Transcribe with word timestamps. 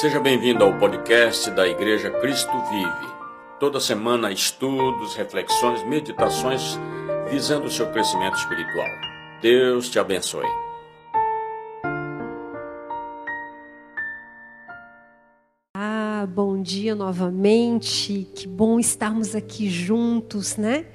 Seja 0.00 0.20
bem-vindo 0.20 0.62
ao 0.62 0.78
podcast 0.78 1.50
da 1.50 1.66
Igreja 1.66 2.08
Cristo 2.08 2.52
Vive. 2.70 3.14
Toda 3.58 3.80
semana, 3.80 4.30
estudos, 4.30 5.16
reflexões, 5.16 5.82
meditações 5.82 6.78
visando 7.28 7.66
o 7.66 7.70
seu 7.70 7.90
crescimento 7.90 8.36
espiritual. 8.36 8.86
Deus 9.42 9.90
te 9.90 9.98
abençoe. 9.98 10.46
Ah, 15.76 16.28
bom 16.28 16.62
dia 16.62 16.94
novamente. 16.94 18.30
Que 18.36 18.46
bom 18.46 18.78
estarmos 18.78 19.34
aqui 19.34 19.68
juntos, 19.68 20.56
né? 20.56 20.86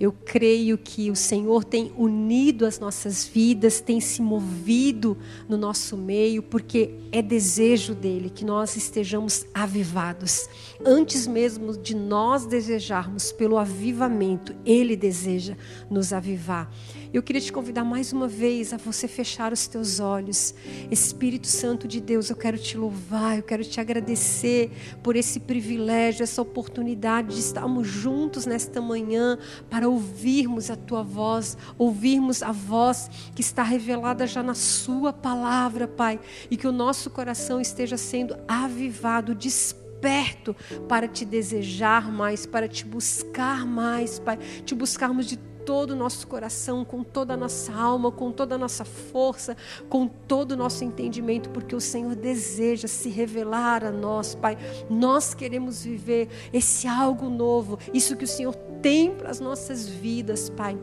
Eu 0.00 0.12
creio 0.12 0.78
que 0.78 1.10
o 1.10 1.16
Senhor 1.16 1.64
tem 1.64 1.92
unido 1.96 2.64
as 2.64 2.78
nossas 2.78 3.24
vidas, 3.24 3.80
tem 3.80 4.00
se 4.00 4.22
movido 4.22 5.18
no 5.48 5.56
nosso 5.56 5.96
meio, 5.96 6.40
porque 6.40 6.94
é 7.10 7.20
desejo 7.20 7.94
dele 7.94 8.30
que 8.30 8.44
nós 8.44 8.76
estejamos 8.76 9.44
avivados. 9.52 10.48
Antes 10.84 11.26
mesmo 11.26 11.76
de 11.76 11.96
nós 11.96 12.46
desejarmos 12.46 13.32
pelo 13.32 13.58
avivamento, 13.58 14.54
ele 14.64 14.94
deseja 14.94 15.56
nos 15.90 16.12
avivar. 16.12 16.70
Eu 17.12 17.22
queria 17.22 17.40
te 17.40 17.50
convidar 17.50 17.84
mais 17.84 18.12
uma 18.12 18.28
vez 18.28 18.72
a 18.74 18.76
você 18.76 19.08
fechar 19.08 19.50
os 19.52 19.66
teus 19.66 19.98
olhos. 19.98 20.54
Espírito 20.90 21.46
Santo 21.46 21.88
de 21.88 22.00
Deus, 22.00 22.28
eu 22.28 22.36
quero 22.36 22.58
te 22.58 22.76
louvar, 22.76 23.38
eu 23.38 23.42
quero 23.42 23.64
te 23.64 23.80
agradecer 23.80 24.70
por 25.02 25.16
esse 25.16 25.40
privilégio, 25.40 26.22
essa 26.22 26.42
oportunidade 26.42 27.34
de 27.34 27.40
estarmos 27.40 27.88
juntos 27.88 28.44
nesta 28.44 28.80
manhã 28.82 29.38
para 29.70 29.87
ouvirmos 29.88 30.70
a 30.70 30.76
tua 30.76 31.02
voz, 31.02 31.56
ouvirmos 31.76 32.42
a 32.42 32.52
voz 32.52 33.10
que 33.34 33.40
está 33.40 33.62
revelada 33.62 34.26
já 34.26 34.42
na 34.42 34.54
sua 34.54 35.12
palavra, 35.12 35.88
Pai, 35.88 36.20
e 36.50 36.56
que 36.56 36.66
o 36.66 36.72
nosso 36.72 37.10
coração 37.10 37.60
esteja 37.60 37.96
sendo 37.96 38.36
avivado, 38.46 39.34
desperto 39.34 40.54
para 40.88 41.08
te 41.08 41.24
desejar 41.24 42.10
mais, 42.12 42.46
para 42.46 42.68
te 42.68 42.84
buscar 42.84 43.66
mais, 43.66 44.18
Pai, 44.18 44.38
te 44.64 44.74
buscarmos 44.74 45.26
de 45.26 45.47
todo 45.68 45.90
o 45.90 45.94
nosso 45.94 46.26
coração, 46.26 46.82
com 46.82 47.04
toda 47.04 47.34
a 47.34 47.36
nossa 47.36 47.74
alma, 47.74 48.10
com 48.10 48.32
toda 48.32 48.54
a 48.54 48.58
nossa 48.58 48.86
força, 48.86 49.54
com 49.86 50.08
todo 50.08 50.52
o 50.52 50.56
nosso 50.56 50.82
entendimento, 50.82 51.50
porque 51.50 51.76
o 51.76 51.80
Senhor 51.80 52.14
deseja 52.14 52.88
se 52.88 53.10
revelar 53.10 53.84
a 53.84 53.90
nós, 53.90 54.34
Pai. 54.34 54.56
Nós 54.88 55.34
queremos 55.34 55.84
viver 55.84 56.30
esse 56.54 56.88
algo 56.88 57.28
novo, 57.28 57.78
isso 57.92 58.16
que 58.16 58.24
o 58.24 58.28
Senhor 58.28 58.54
tem 58.80 59.14
para 59.14 59.28
as 59.28 59.40
nossas 59.40 59.86
vidas, 59.86 60.48
Pai. 60.48 60.78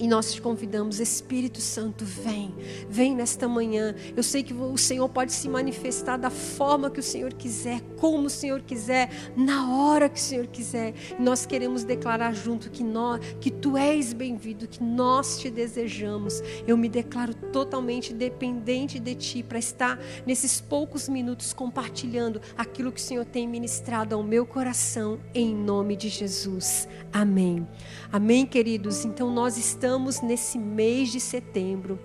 E 0.00 0.06
nós 0.06 0.32
te 0.32 0.40
convidamos, 0.40 1.00
Espírito 1.00 1.60
Santo, 1.60 2.04
vem, 2.04 2.54
vem 2.88 3.16
nesta 3.16 3.48
manhã. 3.48 3.94
Eu 4.16 4.22
sei 4.22 4.44
que 4.44 4.54
o 4.54 4.78
Senhor 4.78 5.08
pode 5.08 5.32
se 5.32 5.48
manifestar 5.48 6.16
da 6.16 6.30
forma 6.30 6.88
que 6.88 7.00
o 7.00 7.02
Senhor 7.02 7.32
quiser, 7.34 7.80
como 7.96 8.26
o 8.26 8.30
Senhor 8.30 8.62
quiser, 8.62 9.10
na 9.36 9.74
hora 9.76 10.08
que 10.08 10.18
o 10.18 10.22
Senhor 10.22 10.46
quiser. 10.46 10.94
E 11.18 11.22
nós 11.22 11.44
queremos 11.44 11.82
declarar 11.82 12.32
junto 12.32 12.70
que 12.70 12.84
nós, 12.84 13.20
que 13.40 13.50
tu 13.50 13.76
és 13.76 14.12
bem-vindo, 14.12 14.68
que 14.68 14.82
nós 14.82 15.40
te 15.40 15.50
desejamos. 15.50 16.40
Eu 16.64 16.76
me 16.76 16.88
declaro 16.88 17.34
totalmente 17.34 18.14
dependente 18.14 19.00
de 19.00 19.14
ti 19.16 19.42
para 19.42 19.58
estar 19.58 19.98
nesses 20.24 20.60
poucos 20.60 21.08
minutos 21.08 21.52
compartilhando 21.52 22.40
aquilo 22.56 22.92
que 22.92 23.00
o 23.00 23.04
Senhor 23.04 23.24
tem 23.24 23.48
ministrado 23.48 24.14
ao 24.14 24.22
meu 24.22 24.46
coração 24.46 25.18
em 25.34 25.52
nome 25.52 25.96
de 25.96 26.08
Jesus. 26.08 26.86
Amém. 27.12 27.66
Amém, 28.12 28.46
queridos. 28.46 29.04
Então 29.04 29.32
nós 29.32 29.56
estamos 29.56 29.87
estamos 29.88 30.20
nesse 30.20 30.58
mês 30.58 31.10
de 31.10 31.18
setembro 31.18 31.98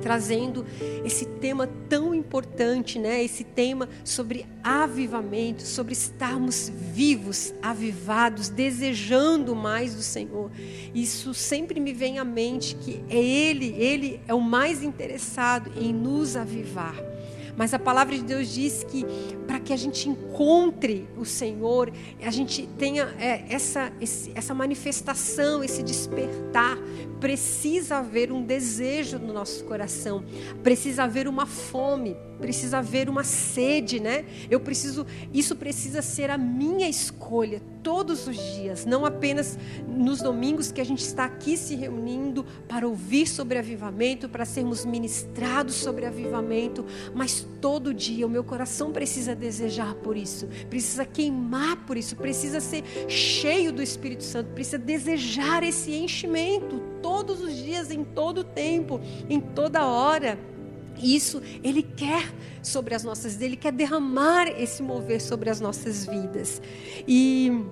trazendo 0.00 0.66
esse 1.04 1.24
tema 1.24 1.68
tão 1.88 2.12
importante, 2.12 2.98
né? 2.98 3.22
Esse 3.22 3.44
tema 3.44 3.88
sobre 4.04 4.44
avivamento, 4.64 5.62
sobre 5.62 5.92
estarmos 5.92 6.68
vivos, 6.68 7.54
avivados, 7.62 8.48
desejando 8.48 9.54
mais 9.54 9.94
do 9.94 10.02
Senhor. 10.02 10.50
Isso 10.92 11.32
sempre 11.32 11.78
me 11.78 11.92
vem 11.92 12.18
à 12.18 12.24
mente 12.24 12.74
que 12.74 13.04
é 13.08 13.22
ele, 13.22 13.72
ele 13.78 14.20
é 14.26 14.34
o 14.34 14.40
mais 14.40 14.82
interessado 14.82 15.70
em 15.76 15.92
nos 15.92 16.36
avivar. 16.36 16.96
Mas 17.62 17.72
a 17.72 17.78
palavra 17.78 18.16
de 18.16 18.24
Deus 18.24 18.48
diz 18.48 18.82
que 18.82 19.06
para 19.46 19.60
que 19.60 19.72
a 19.72 19.76
gente 19.76 20.08
encontre 20.08 21.08
o 21.16 21.24
Senhor, 21.24 21.92
a 22.20 22.30
gente 22.32 22.68
tenha 22.76 23.04
é, 23.20 23.44
essa, 23.48 23.92
esse, 24.00 24.32
essa 24.34 24.52
manifestação, 24.52 25.62
esse 25.62 25.80
despertar, 25.80 26.76
precisa 27.20 27.98
haver 27.98 28.32
um 28.32 28.42
desejo 28.42 29.16
no 29.16 29.32
nosso 29.32 29.62
coração, 29.62 30.24
precisa 30.60 31.04
haver 31.04 31.28
uma 31.28 31.46
fome, 31.46 32.16
precisa 32.42 32.78
haver 32.78 33.08
uma 33.08 33.22
sede, 33.22 34.00
né? 34.00 34.24
Eu 34.50 34.60
preciso, 34.60 35.06
isso 35.32 35.54
precisa 35.56 36.02
ser 36.02 36.28
a 36.28 36.36
minha 36.36 36.88
escolha 36.88 37.62
todos 37.82 38.26
os 38.28 38.36
dias, 38.36 38.84
não 38.84 39.04
apenas 39.04 39.58
nos 39.88 40.20
domingos 40.20 40.70
que 40.70 40.80
a 40.80 40.84
gente 40.84 41.00
está 41.00 41.24
aqui 41.24 41.56
se 41.56 41.74
reunindo 41.74 42.44
para 42.68 42.86
ouvir 42.86 43.26
sobre 43.26 43.58
avivamento, 43.58 44.28
para 44.28 44.44
sermos 44.44 44.84
ministrados 44.84 45.74
sobre 45.74 46.06
avivamento, 46.06 46.84
mas 47.14 47.46
todo 47.60 47.92
dia 47.92 48.26
o 48.26 48.30
meu 48.30 48.44
coração 48.44 48.92
precisa 48.92 49.34
desejar 49.34 49.94
por 49.94 50.16
isso, 50.16 50.48
precisa 50.70 51.04
queimar 51.04 51.76
por 51.84 51.96
isso, 51.96 52.14
precisa 52.16 52.60
ser 52.60 52.84
cheio 53.08 53.72
do 53.72 53.82
Espírito 53.82 54.22
Santo, 54.22 54.50
precisa 54.50 54.78
desejar 54.78 55.62
esse 55.62 55.92
enchimento 55.92 56.80
todos 57.02 57.40
os 57.40 57.54
dias, 57.54 57.90
em 57.90 58.04
todo 58.04 58.44
tempo, 58.44 59.00
em 59.28 59.40
toda 59.40 59.84
hora. 59.84 60.38
Isso 61.00 61.42
Ele 61.62 61.82
quer 61.82 62.32
sobre 62.62 62.94
as 62.94 63.04
nossas 63.04 63.32
vidas, 63.32 63.46
Ele 63.46 63.56
quer 63.56 63.72
derramar 63.72 64.48
esse 64.48 64.82
mover 64.82 65.20
sobre 65.20 65.50
as 65.50 65.60
nossas 65.60 66.06
vidas. 66.06 66.60
E 67.06 67.64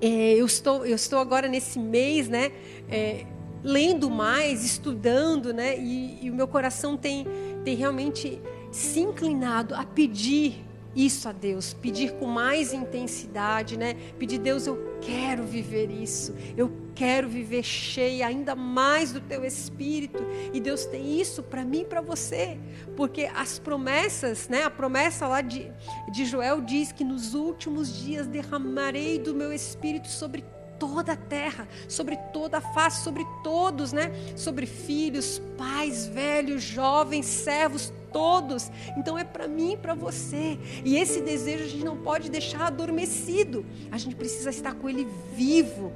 é, 0.00 0.34
eu, 0.34 0.46
estou, 0.46 0.84
eu 0.84 0.96
estou 0.96 1.18
agora 1.18 1.48
nesse 1.48 1.78
mês, 1.78 2.28
né? 2.28 2.52
É, 2.88 3.26
lendo 3.62 4.10
mais, 4.10 4.64
estudando, 4.64 5.52
né? 5.52 5.78
E, 5.78 6.26
e 6.26 6.30
o 6.30 6.34
meu 6.34 6.46
coração 6.46 6.96
tem, 6.96 7.26
tem 7.64 7.74
realmente 7.74 8.40
se 8.70 9.00
inclinado 9.00 9.74
a 9.74 9.84
pedir 9.84 10.65
isso 10.96 11.28
a 11.28 11.32
Deus, 11.32 11.74
pedir 11.74 12.12
com 12.14 12.26
mais 12.26 12.72
intensidade, 12.72 13.76
né? 13.76 13.94
Pedir, 14.18 14.38
Deus, 14.38 14.66
eu 14.66 14.98
quero 15.02 15.44
viver 15.44 15.90
isso, 15.90 16.34
eu 16.56 16.72
quero 16.94 17.28
viver 17.28 17.62
cheia 17.62 18.26
ainda 18.26 18.56
mais 18.56 19.12
do 19.12 19.20
teu 19.20 19.44
espírito. 19.44 20.24
E 20.54 20.58
Deus 20.58 20.86
tem 20.86 21.20
isso 21.20 21.42
para 21.42 21.62
mim 21.62 21.82
e 21.82 21.84
para 21.84 22.00
você, 22.00 22.58
porque 22.96 23.30
as 23.34 23.58
promessas, 23.58 24.48
né? 24.48 24.62
A 24.64 24.70
promessa 24.70 25.28
lá 25.28 25.42
de, 25.42 25.70
de 26.10 26.24
Joel 26.24 26.62
diz 26.62 26.90
que 26.92 27.04
nos 27.04 27.34
últimos 27.34 27.94
dias 28.02 28.26
derramarei 28.26 29.18
do 29.18 29.34
meu 29.34 29.52
espírito 29.52 30.08
sobre 30.08 30.42
toda 30.78 31.12
a 31.12 31.16
terra, 31.16 31.68
sobre 31.88 32.16
toda 32.32 32.58
a 32.58 32.60
face, 32.60 33.02
sobre 33.02 33.24
todos, 33.42 33.92
né? 33.92 34.10
Sobre 34.34 34.66
filhos, 34.66 35.40
pais, 35.56 36.06
velhos, 36.06 36.62
jovens, 36.62 37.26
servos, 37.26 37.92
todos. 38.16 38.72
Então 38.96 39.18
é 39.18 39.24
para 39.24 39.46
mim 39.46 39.74
e 39.74 39.76
para 39.76 39.94
você. 39.94 40.58
E 40.82 40.96
esse 40.96 41.20
desejo 41.20 41.64
a 41.64 41.68
gente 41.68 41.84
não 41.84 41.98
pode 41.98 42.30
deixar 42.30 42.68
adormecido. 42.68 43.66
A 43.92 43.98
gente 43.98 44.16
precisa 44.16 44.48
estar 44.48 44.74
com 44.74 44.88
ele 44.88 45.06
vivo, 45.34 45.92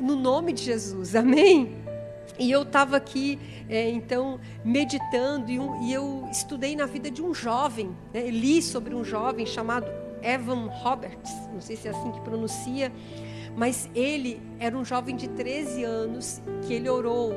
no 0.00 0.14
nome 0.14 0.52
de 0.52 0.62
Jesus. 0.62 1.16
Amém? 1.16 1.82
E 2.38 2.48
eu 2.48 2.62
estava 2.62 2.96
aqui, 2.96 3.40
é, 3.68 3.90
então, 3.90 4.38
meditando, 4.64 5.50
e, 5.50 5.58
um, 5.58 5.82
e, 5.82 5.92
eu 5.92 6.28
estudei 6.30 6.76
na 6.76 6.86
vida 6.86 7.10
de 7.10 7.20
um 7.20 7.34
jovem, 7.34 7.90
né? 8.14 8.30
li 8.30 8.62
sobre 8.62 8.94
um 8.94 9.04
jovem 9.04 9.44
chamado 9.44 9.86
Evan 10.22 10.68
Roberts, 10.68 11.32
não 11.52 11.60
sei 11.60 11.76
se 11.76 11.88
é 11.88 11.90
assim 11.90 12.10
que 12.12 12.20
pronuncia, 12.20 12.90
mas 13.56 13.90
ele 13.94 14.40
era 14.58 14.76
um 14.76 14.84
jovem 14.84 15.14
de 15.14 15.28
13 15.28 15.84
anos 15.84 16.40
que 16.66 16.72
ele 16.72 16.88
orou 16.88 17.34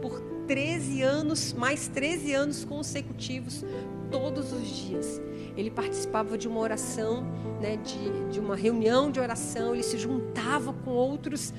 por 0.00 0.37
13 0.48 1.02
anos, 1.02 1.52
mais 1.52 1.86
13 1.88 2.32
anos 2.32 2.64
consecutivos, 2.64 3.64
todos 4.10 4.52
os 4.52 4.66
dias. 4.66 5.20
Ele 5.54 5.70
participava 5.70 6.38
de 6.38 6.48
uma 6.48 6.58
oração, 6.58 7.22
né, 7.60 7.76
de, 7.76 8.32
de 8.32 8.40
uma 8.40 8.56
reunião 8.56 9.10
de 9.10 9.20
oração, 9.20 9.74
ele 9.74 9.82
se 9.82 9.98
juntava 9.98 10.72
com 10.72 10.90
outros 10.90 11.52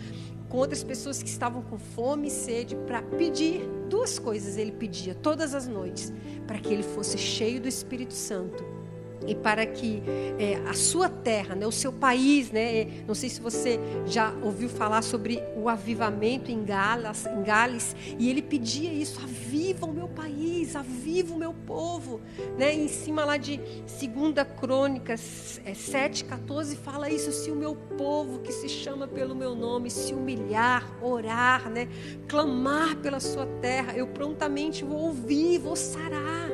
com 0.50 0.57
outras 0.57 0.83
pessoas 0.83 1.21
que 1.21 1.30
estavam 1.30 1.62
com 1.62 1.77
fome 1.77 2.27
e 2.27 2.31
sede 2.31 2.75
para 2.88 3.03
pedir 3.03 3.62
duas 3.88 4.18
coisas 4.18 4.57
ele 4.57 4.71
pedia 4.71 5.13
todas 5.13 5.53
as 5.53 5.68
noites 5.68 6.12
para 6.47 6.57
que 6.57 6.74
ele 6.74 6.81
fosse 6.81 7.19
cheio 7.19 7.62
do 7.62 7.68
Espírito 7.68 8.15
Santo 8.15 8.79
e 9.27 9.36
para 9.36 9.66
que 9.66 10.01
é, 10.38 10.56
a 10.68 10.74
sua 10.74 11.10
terra, 11.10 11.56
né, 11.56 11.68
o 11.68 11.71
seu 11.71 11.92
país, 11.92 12.51
né, 12.51 12.88
não 13.07 13.16
sei 13.16 13.30
se 13.30 13.42
você 13.42 13.80
já 14.06 14.33
ouviu 14.42 14.69
falar 14.69 15.01
sobre 15.01 15.42
o 15.56 15.68
avivamento 15.68 16.51
em 16.51 16.63
Gales, 16.63 17.25
em 17.25 17.44
Gales 17.44 17.95
e 18.18 18.30
ele 18.30 18.42
pedia 18.42 18.92
isso: 18.92 19.19
aviva 19.21 19.86
o 19.86 19.94
meu 19.94 20.07
país, 20.07 20.75
aviva 20.75 21.33
o 21.33 21.38
meu 21.38 21.54
povo, 21.54 22.21
né, 22.57 22.74
em 22.74 22.88
cima 22.88 23.25
lá 23.25 23.38
de 23.38 23.57
2 23.57 24.48
Crônicas 24.60 25.62
é, 25.66 25.74
7,14 25.74 26.75
fala 26.77 27.10
isso: 27.10 27.31
se 27.31 27.51
o 27.51 27.56
meu 27.56 27.75
povo 27.75 28.39
que 28.39 28.51
se 28.51 28.69
chama 28.69 29.07
pelo 29.07 29.36
meu 29.36 29.56
nome 29.56 29.89
se 29.89 30.13
humilhar, 30.13 30.89
orar, 31.01 31.69
né, 31.69 31.88
clamar 32.27 32.95
pela 32.98 33.19
sua 33.19 33.45
terra, 33.62 33.94
eu 33.94 34.07
prontamente 34.07 34.83
vou 34.83 35.00
ouvir, 35.00 35.60
vou 35.60 35.75
sarar 35.75 36.49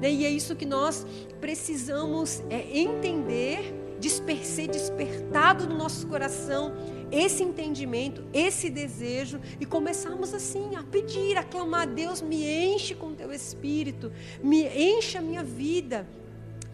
Né? 0.00 0.10
E 0.10 0.24
é 0.24 0.30
isso 0.30 0.56
que 0.56 0.66
nós 0.66 1.06
precisamos 1.40 2.42
é, 2.50 2.78
entender, 2.78 3.74
desper 4.00 4.44
ser 4.44 4.68
despertado 4.68 5.66
no 5.66 5.76
nosso 5.76 6.06
coração 6.06 6.74
esse 7.10 7.42
entendimento, 7.42 8.24
esse 8.32 8.68
desejo 8.68 9.40
e 9.60 9.64
começarmos 9.64 10.34
assim 10.34 10.74
a 10.74 10.82
pedir, 10.82 11.36
a 11.36 11.44
clamar: 11.44 11.86
Deus, 11.86 12.20
me 12.20 12.44
enche 12.44 12.94
com 12.94 13.14
teu 13.14 13.32
espírito, 13.32 14.12
me 14.42 14.66
enche 14.66 15.16
a 15.16 15.22
minha 15.22 15.42
vida 15.42 16.06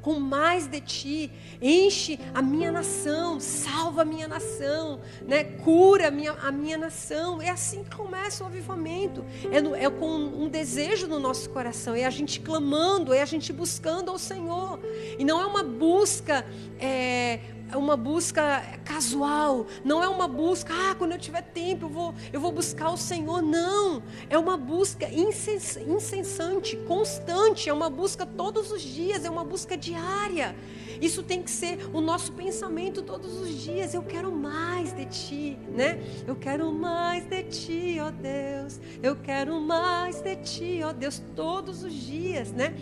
com 0.03 0.19
mais 0.19 0.67
de 0.67 0.81
ti, 0.81 1.33
enche 1.61 2.19
a 2.35 2.43
minha 2.43 2.73
nação, 2.73 3.39
salva 3.39 4.03
a 4.03 4.05
minha 4.05 4.27
nação, 4.27 5.01
né? 5.27 5.45
cura 5.45 6.09
a 6.09 6.11
minha, 6.11 6.33
a 6.33 6.51
minha 6.51 6.77
nação. 6.77 7.41
É 7.41 7.49
assim 7.49 7.85
que 7.85 7.97
começa 7.97 8.43
o 8.43 8.47
avivamento. 8.49 9.25
É, 9.51 9.61
no, 9.61 9.75
é 9.75 9.89
com 9.89 10.11
um 10.11 10.49
desejo 10.49 11.07
no 11.07 11.21
nosso 11.21 11.49
coração, 11.51 11.95
é 11.95 12.05
a 12.05 12.11
gente 12.11 12.41
clamando, 12.41 13.15
é 13.15 13.23
a 13.23 13.25
gente 13.25 13.53
buscando 13.53 14.11
ao 14.11 14.19
Senhor. 14.19 14.81
E 15.19 15.25
não 15.25 15.41
é 15.41 15.47
uma 15.47 15.63
busca 15.63 16.45
é, 16.81 17.39
uma 17.77 17.97
busca 17.97 18.63
casual, 18.85 19.67
não 19.85 20.03
é 20.03 20.09
uma 20.09 20.29
busca, 20.29 20.73
ah, 20.73 20.95
quando 20.95 21.13
eu 21.13 21.19
tiver 21.19 21.43
tempo 21.43 21.87
eu 21.87 21.89
vou, 21.89 22.15
eu 22.33 22.41
vou 22.41 22.53
buscar 22.53 22.91
o 22.91 22.97
Senhor. 22.97 23.43
Não, 23.43 24.03
é 24.29 24.39
uma 24.39 24.57
busca 24.57 25.09
incessante, 25.09 26.77
constante, 26.89 27.69
é 27.69 27.73
uma 27.73 27.91
busca 27.91 28.27
todos 28.27 28.71
os 28.71 28.83
dias, 28.83 29.25
é 29.25 29.31
uma 29.31 29.45
busca 29.45 29.77
diária. 29.77 30.55
Isso 31.03 31.21
tem 31.23 31.43
que 31.43 31.51
ser 31.51 31.79
o 31.93 32.01
nosso 32.01 32.33
pensamento 32.33 33.03
todos 33.03 33.41
os 33.41 33.49
dias. 33.61 33.93
Eu 33.93 34.05
quero 34.05 34.31
mais 34.31 34.93
de 34.93 35.05
ti, 35.07 35.59
né? 35.77 35.99
Eu 36.27 36.37
quero 36.37 36.73
mais 36.73 37.25
de 37.25 37.43
ti, 37.43 37.97
ó 38.01 38.11
Deus. 38.11 38.81
Eu 39.03 39.17
quero 39.17 39.61
mais 39.61 40.21
de 40.21 40.37
ti, 40.37 40.81
ó 40.85 40.93
Deus, 40.93 41.21
todos 41.35 41.83
os 41.83 41.93
dias, 41.93 42.53
né? 42.53 42.73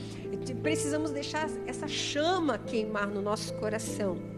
Precisamos 0.63 1.11
deixar 1.11 1.49
essa 1.67 1.89
chama 1.89 2.59
queimar 2.59 3.07
no 3.07 3.23
nosso 3.23 3.55
coração. 3.55 4.30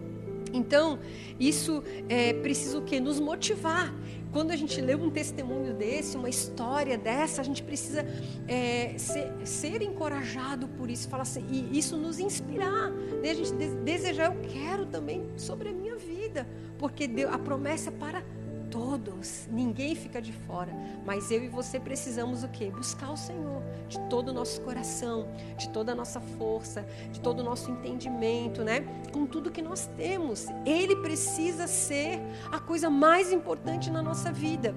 Então, 0.53 0.99
isso 1.39 1.83
é 2.09 2.33
preciso 2.35 2.79
o 2.79 2.83
quê? 2.83 3.01
Nos 3.01 3.19
motivar. 3.19 3.93
Quando 4.33 4.51
a 4.51 4.57
gente 4.57 4.81
lê 4.81 4.95
um 4.95 5.11
testemunho 5.11 5.75
desse, 5.75 6.17
uma 6.17 6.29
história 6.29 6.97
dessa, 6.97 7.43
a 7.43 7.45
gente 7.45 7.63
precisa 7.63 8.03
é, 8.49 8.95
ser, 8.97 9.31
ser, 9.45 9.83
encorajado 9.83 10.67
por 10.69 10.89
isso, 10.89 11.07
falar 11.07 11.25
assim, 11.25 11.45
e 11.51 11.79
isso 11.79 11.99
nos 11.99 12.19
inspirar, 12.19 12.91
né? 12.91 13.31
a 13.31 13.35
gente 13.35 13.53
desejar, 13.53 14.35
eu 14.35 14.41
quero 14.49 14.87
também 14.87 15.23
sobre 15.37 15.69
a 15.69 15.73
minha 15.73 15.97
vida, 15.97 16.49
porque 16.79 17.11
a 17.31 17.39
promessa 17.39 17.91
é 17.91 17.93
para 17.93 18.25
todos, 18.73 19.47
ninguém 19.51 19.95
fica 19.95 20.21
de 20.21 20.33
fora. 20.33 20.73
Mas 21.05 21.31
eu 21.31 21.45
e 21.45 21.49
você 21.49 21.79
precisamos 21.79 22.43
o 22.43 22.49
quê? 22.49 22.73
Buscar 22.75 23.13
o 23.13 23.17
Senhor 23.17 23.63
de 23.87 24.01
todo 24.09 24.31
o 24.31 24.33
nosso 24.33 24.63
coração, 24.63 25.29
de 25.59 25.69
toda 25.69 25.93
a 25.93 25.95
nossa 25.95 26.21
força, 26.21 26.85
de 27.13 27.21
todo 27.21 27.41
o 27.41 27.45
nosso 27.45 27.71
entendimento, 27.71 28.65
né? 28.65 28.81
Com 29.13 29.27
tudo 29.27 29.51
que 29.51 29.61
nós 29.61 29.87
temos. 29.97 30.47
Ele 30.65 30.97
precisa 30.97 31.67
ser 31.67 32.19
a 32.51 32.59
coisa 32.59 32.89
mais 32.89 33.31
importante 33.31 33.91
na 33.91 34.03
nossa 34.03 34.33
vida. 34.33 34.75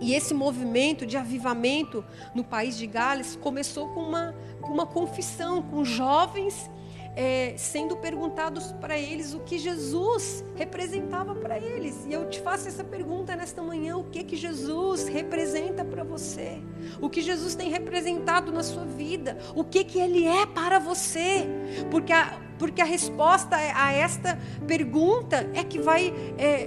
E 0.00 0.14
esse 0.14 0.32
movimento 0.32 1.04
de 1.04 1.16
avivamento 1.16 2.04
no 2.34 2.44
país 2.44 2.76
de 2.76 2.86
Gales 2.86 3.36
começou 3.36 3.88
com 3.88 4.00
uma, 4.00 4.34
com 4.60 4.72
uma 4.72 4.86
confissão, 4.86 5.62
com 5.62 5.84
jovens 5.84 6.70
é, 7.16 7.54
sendo 7.56 7.96
perguntados 7.96 8.72
para 8.72 8.98
eles 8.98 9.32
o 9.32 9.40
que 9.40 9.58
Jesus 9.58 10.44
representava 10.54 11.34
para 11.34 11.58
eles. 11.58 12.04
E 12.06 12.12
eu 12.12 12.28
te 12.28 12.40
faço 12.40 12.68
essa 12.68 12.84
pergunta 12.84 13.34
nesta 13.34 13.62
manhã: 13.62 13.96
o 13.96 14.04
que 14.04 14.22
que 14.22 14.36
Jesus 14.36 15.08
representa 15.08 15.82
para 15.82 16.04
você? 16.04 16.58
O 17.00 17.08
que 17.08 17.22
Jesus 17.22 17.54
tem 17.54 17.70
representado 17.70 18.52
na 18.52 18.62
sua 18.62 18.84
vida? 18.84 19.38
O 19.54 19.64
que 19.64 19.82
que 19.82 19.98
Ele 19.98 20.26
é 20.26 20.44
para 20.44 20.78
você? 20.78 21.46
Porque 21.90 22.12
a, 22.12 22.38
porque 22.58 22.82
a 22.82 22.84
resposta 22.84 23.56
a 23.56 23.92
esta 23.92 24.38
pergunta 24.66 25.48
é 25.54 25.64
que 25.64 25.78
vai 25.78 26.12
é, 26.36 26.66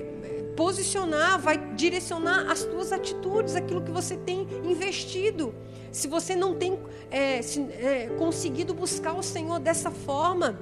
posicionar, 0.56 1.40
vai 1.40 1.58
direcionar 1.76 2.52
as 2.52 2.64
tuas 2.64 2.92
atitudes, 2.92 3.56
aquilo 3.56 3.82
que 3.82 3.92
você 3.92 4.18
tem 4.18 4.48
investido. 4.64 5.54
Se 5.92 6.08
você 6.08 6.36
não 6.36 6.54
tem 6.56 6.78
é, 7.12 7.40
é, 7.40 8.08
conseguido 8.18 8.74
buscar 8.74 9.14
o 9.14 9.24
Senhor 9.24 9.60
dessa 9.60 9.92
forma, 9.92 10.60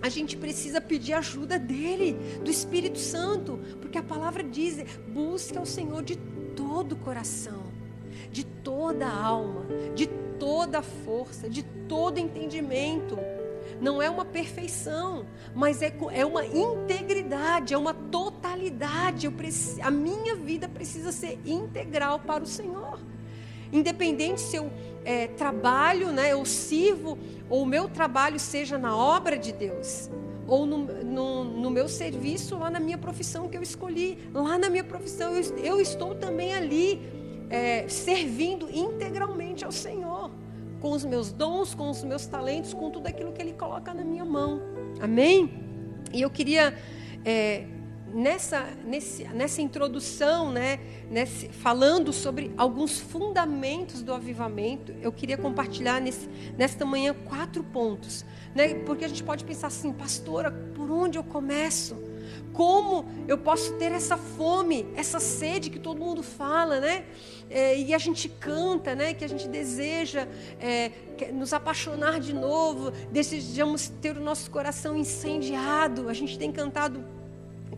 a 0.00 0.08
gente 0.08 0.36
precisa 0.36 0.80
pedir 0.80 1.12
ajuda 1.12 1.58
dele, 1.58 2.16
do 2.42 2.50
Espírito 2.50 2.98
Santo, 2.98 3.60
porque 3.80 3.98
a 3.98 4.02
palavra 4.02 4.42
diz: 4.42 4.84
busque 5.08 5.56
ao 5.56 5.64
Senhor 5.64 6.02
de 6.02 6.16
todo 6.56 6.92
o 6.92 6.96
coração, 6.96 7.62
de 8.30 8.44
toda 8.44 9.06
a 9.06 9.24
alma, 9.24 9.64
de 9.94 10.06
toda 10.38 10.80
a 10.80 10.82
força, 10.82 11.48
de 11.48 11.62
todo 11.62 12.18
entendimento. 12.18 13.16
Não 13.80 14.02
é 14.02 14.10
uma 14.10 14.24
perfeição, 14.24 15.24
mas 15.54 15.82
é, 15.82 15.94
é 16.12 16.26
uma 16.26 16.44
integridade, 16.44 17.74
é 17.74 17.78
uma 17.78 17.94
totalidade. 17.94 19.28
A 19.82 19.90
minha 19.90 20.34
vida 20.34 20.68
precisa 20.68 21.12
ser 21.12 21.38
integral 21.44 22.18
para 22.18 22.42
o 22.42 22.46
Senhor. 22.46 22.98
Independente 23.72 24.40
se 24.40 24.56
eu 24.56 24.70
é, 25.04 25.28
trabalho, 25.28 26.12
né, 26.12 26.32
eu 26.32 26.44
sirvo, 26.44 27.18
ou 27.48 27.62
o 27.62 27.66
meu 27.66 27.88
trabalho 27.88 28.38
seja 28.38 28.78
na 28.78 28.96
obra 28.96 29.38
de 29.38 29.52
Deus, 29.52 30.10
ou 30.46 30.66
no, 30.66 30.78
no, 30.78 31.44
no, 31.44 31.70
meu 31.70 31.88
serviço, 31.88 32.58
lá 32.58 32.70
na 32.70 32.78
minha 32.78 32.98
profissão 32.98 33.48
que 33.48 33.56
eu 33.56 33.62
escolhi, 33.62 34.18
lá 34.34 34.58
na 34.58 34.68
minha 34.68 34.84
profissão, 34.84 35.34
eu, 35.34 35.56
eu 35.58 35.80
estou 35.80 36.14
também 36.14 36.52
ali, 36.54 37.00
é, 37.48 37.88
servindo 37.88 38.68
integralmente 38.70 39.64
ao 39.64 39.72
Senhor, 39.72 40.30
com 40.80 40.90
os 40.90 41.04
meus 41.04 41.32
dons, 41.32 41.74
com 41.74 41.88
os 41.88 42.02
meus 42.02 42.26
talentos, 42.26 42.74
com 42.74 42.90
tudo 42.90 43.06
aquilo 43.06 43.32
que 43.32 43.40
Ele 43.40 43.52
coloca 43.52 43.94
na 43.94 44.04
minha 44.04 44.24
mão. 44.24 44.60
Amém? 45.00 45.50
E 46.12 46.20
eu 46.20 46.28
queria. 46.30 46.76
É, 47.24 47.64
nessa, 48.12 48.68
nesse, 48.84 49.24
nessa 49.24 49.60
introdução, 49.62 50.50
né, 50.50 50.78
nesse, 51.10 51.48
falando 51.48 52.12
sobre 52.12 52.52
alguns 52.56 53.00
fundamentos 53.00 54.02
do 54.02 54.12
avivamento, 54.12 54.94
eu 55.00 55.12
queria 55.12 55.36
compartilhar 55.36 56.00
nesse, 56.00 56.28
nesta 56.56 56.84
manhã 56.84 57.14
quatro 57.14 57.62
pontos. 57.64 58.24
Né, 58.54 58.74
porque 58.84 59.04
a 59.04 59.08
gente 59.08 59.24
pode 59.24 59.44
pensar 59.44 59.68
assim, 59.68 59.92
pastora, 59.92 60.50
por 60.50 60.90
onde 60.90 61.18
eu 61.18 61.24
começo? 61.24 61.96
Como 62.52 63.06
eu 63.26 63.38
posso 63.38 63.72
ter 63.74 63.92
essa 63.92 64.16
fome, 64.16 64.86
essa 64.94 65.18
sede 65.18 65.70
que 65.70 65.78
todo 65.78 65.98
mundo 65.98 66.22
fala, 66.22 66.80
né? 66.80 67.04
É, 67.48 67.78
e 67.78 67.94
a 67.94 67.98
gente 67.98 68.28
canta, 68.28 68.94
né? 68.94 69.14
Que 69.14 69.24
a 69.24 69.28
gente 69.28 69.48
deseja 69.48 70.28
é, 70.60 70.90
nos 71.32 71.52
apaixonar 71.52 72.20
de 72.20 72.34
novo, 72.34 72.90
desejamos 73.10 73.88
ter 73.88 74.16
o 74.16 74.20
nosso 74.20 74.50
coração 74.50 74.96
incendiado. 74.96 76.08
A 76.08 76.14
gente 76.14 76.38
tem 76.38 76.52
cantado 76.52 77.04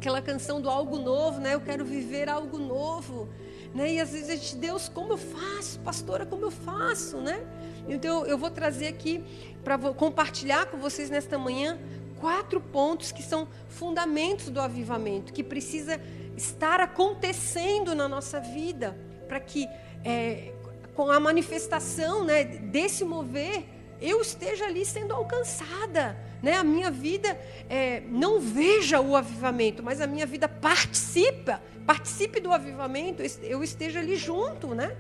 aquela 0.05 0.21
canção 0.21 0.61
do 0.61 0.69
algo 0.69 0.99
novo, 0.99 1.41
né? 1.41 1.55
Eu 1.55 1.63
quero 1.63 1.83
viver 1.83 2.29
algo 2.29 2.59
novo. 2.59 3.27
Né? 3.75 3.95
E 3.95 4.01
às 4.01 4.13
vezes 4.13 4.29
a 4.29 4.37
gente, 4.37 4.57
Deus, 4.57 4.87
como 4.87 5.15
eu 5.15 5.17
faço? 5.17 5.81
Pastora, 5.81 6.27
como 6.27 6.45
eu 6.45 6.51
faço? 6.51 7.17
Né? 7.17 7.43
Então 7.89 8.27
eu 8.27 8.37
vou 8.37 8.51
trazer 8.51 8.89
aqui 8.89 9.25
para 9.65 9.79
compartilhar 9.95 10.67
com 10.67 10.77
vocês 10.77 11.09
nesta 11.09 11.39
manhã 11.39 11.79
quatro 12.21 12.61
pontos 12.61 13.13
que 13.13 13.23
são 13.23 13.49
fundamentos 13.67 14.51
do 14.51 14.61
avivamento, 14.61 15.33
que 15.33 15.43
precisa 15.43 15.99
estar 16.37 16.81
acontecendo 16.81 17.95
na 17.95 18.07
nossa 18.07 18.39
vida, 18.39 18.99
para 19.27 19.41
que 19.41 19.67
é, 20.05 20.53
com 20.95 21.11
a 21.11 21.19
manifestação 21.19 22.25
né, 22.25 22.45
desse 22.45 23.07
mover, 23.07 23.65
eu 24.05 24.21
esteja 24.21 24.67
ali 24.67 24.85
sendo 24.85 25.13
alcançada 25.15 26.17
né, 26.43 26.59
a 26.59 26.63
minha 26.63 26.91
vida 26.91 27.41
é, 27.71 28.03
não 28.11 28.39
veja 28.39 29.01
o 29.01 29.17
avivamento, 29.17 29.83
mas 29.83 30.01
a 30.03 30.07
minha 30.07 30.27
vida 30.27 30.47
participa, 30.47 31.63
participe 31.87 32.39
do 32.39 32.53
avivamento, 32.53 33.23
eu 33.43 33.65
esteja 33.65 34.01
ali 34.01 34.15
junto, 34.17 34.75
né? 34.75 34.95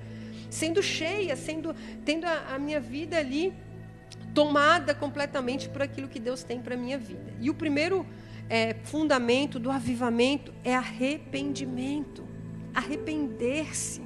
Sendo 0.48 0.82
cheia, 0.82 1.36
sendo, 1.36 1.76
tendo 2.02 2.24
a, 2.24 2.54
a 2.54 2.58
minha 2.58 2.80
vida 2.80 3.18
ali 3.18 3.52
tomada 4.32 4.94
completamente 4.94 5.68
por 5.68 5.82
aquilo 5.82 6.08
que 6.08 6.18
Deus 6.18 6.42
tem 6.42 6.60
para 6.60 6.74
a 6.74 6.78
minha 6.78 6.96
vida. 6.96 7.34
E 7.40 7.50
o 7.50 7.54
primeiro 7.54 8.06
é, 8.48 8.76
fundamento 8.84 9.58
do 9.58 9.70
avivamento 9.70 10.52
é 10.64 10.74
arrependimento. 10.74 12.24
Arrepender-se. 12.74 14.02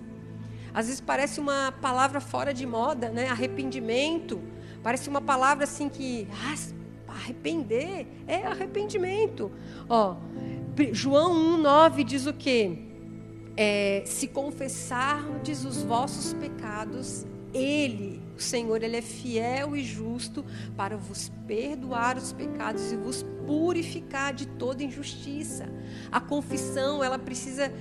Às 0.75 0.87
vezes 0.87 1.01
parece 1.01 1.39
uma 1.39 1.73
palavra 1.73 2.21
fora 2.21 2.53
de 2.53 2.67
moda, 2.67 3.11
né? 3.11 3.29
Arrependimento. 3.29 4.41
Parece 4.83 5.09
uma 5.09 5.21
palavra 5.21 5.65
assim 5.65 5.89
que 5.89 6.27
ah, 6.31 6.55
Arrepender 7.09 8.07
é 8.27 8.47
arrependimento. 8.47 9.51
Ó, 9.89 10.17
João 10.93 11.59
1,9 11.63 12.05
diz 12.05 12.27
o 12.27 12.33
quê? 12.33 12.79
É, 13.57 14.03
se 14.05 14.29
confessardes 14.29 15.65
os 15.65 15.83
vossos 15.83 16.33
pecados, 16.35 17.27
Ele, 17.53 18.23
o 18.37 18.41
Senhor, 18.41 18.83
Ele 18.83 18.97
é 18.97 19.03
fiel 19.03 19.75
e 19.75 19.83
justo 19.83 20.45
para 20.77 20.97
vos 20.97 21.33
perdoar 21.47 22.17
os 22.17 22.33
pecados 22.33 22.93
e 22.93 22.97
vos 22.97 23.25
purificar 23.47 24.33
de 24.33 24.47
toda 24.47 24.85
injustiça. 24.85 25.67
A 26.13 26.21
confissão, 26.21 27.03
ela 27.03 27.19
precisa 27.19 27.73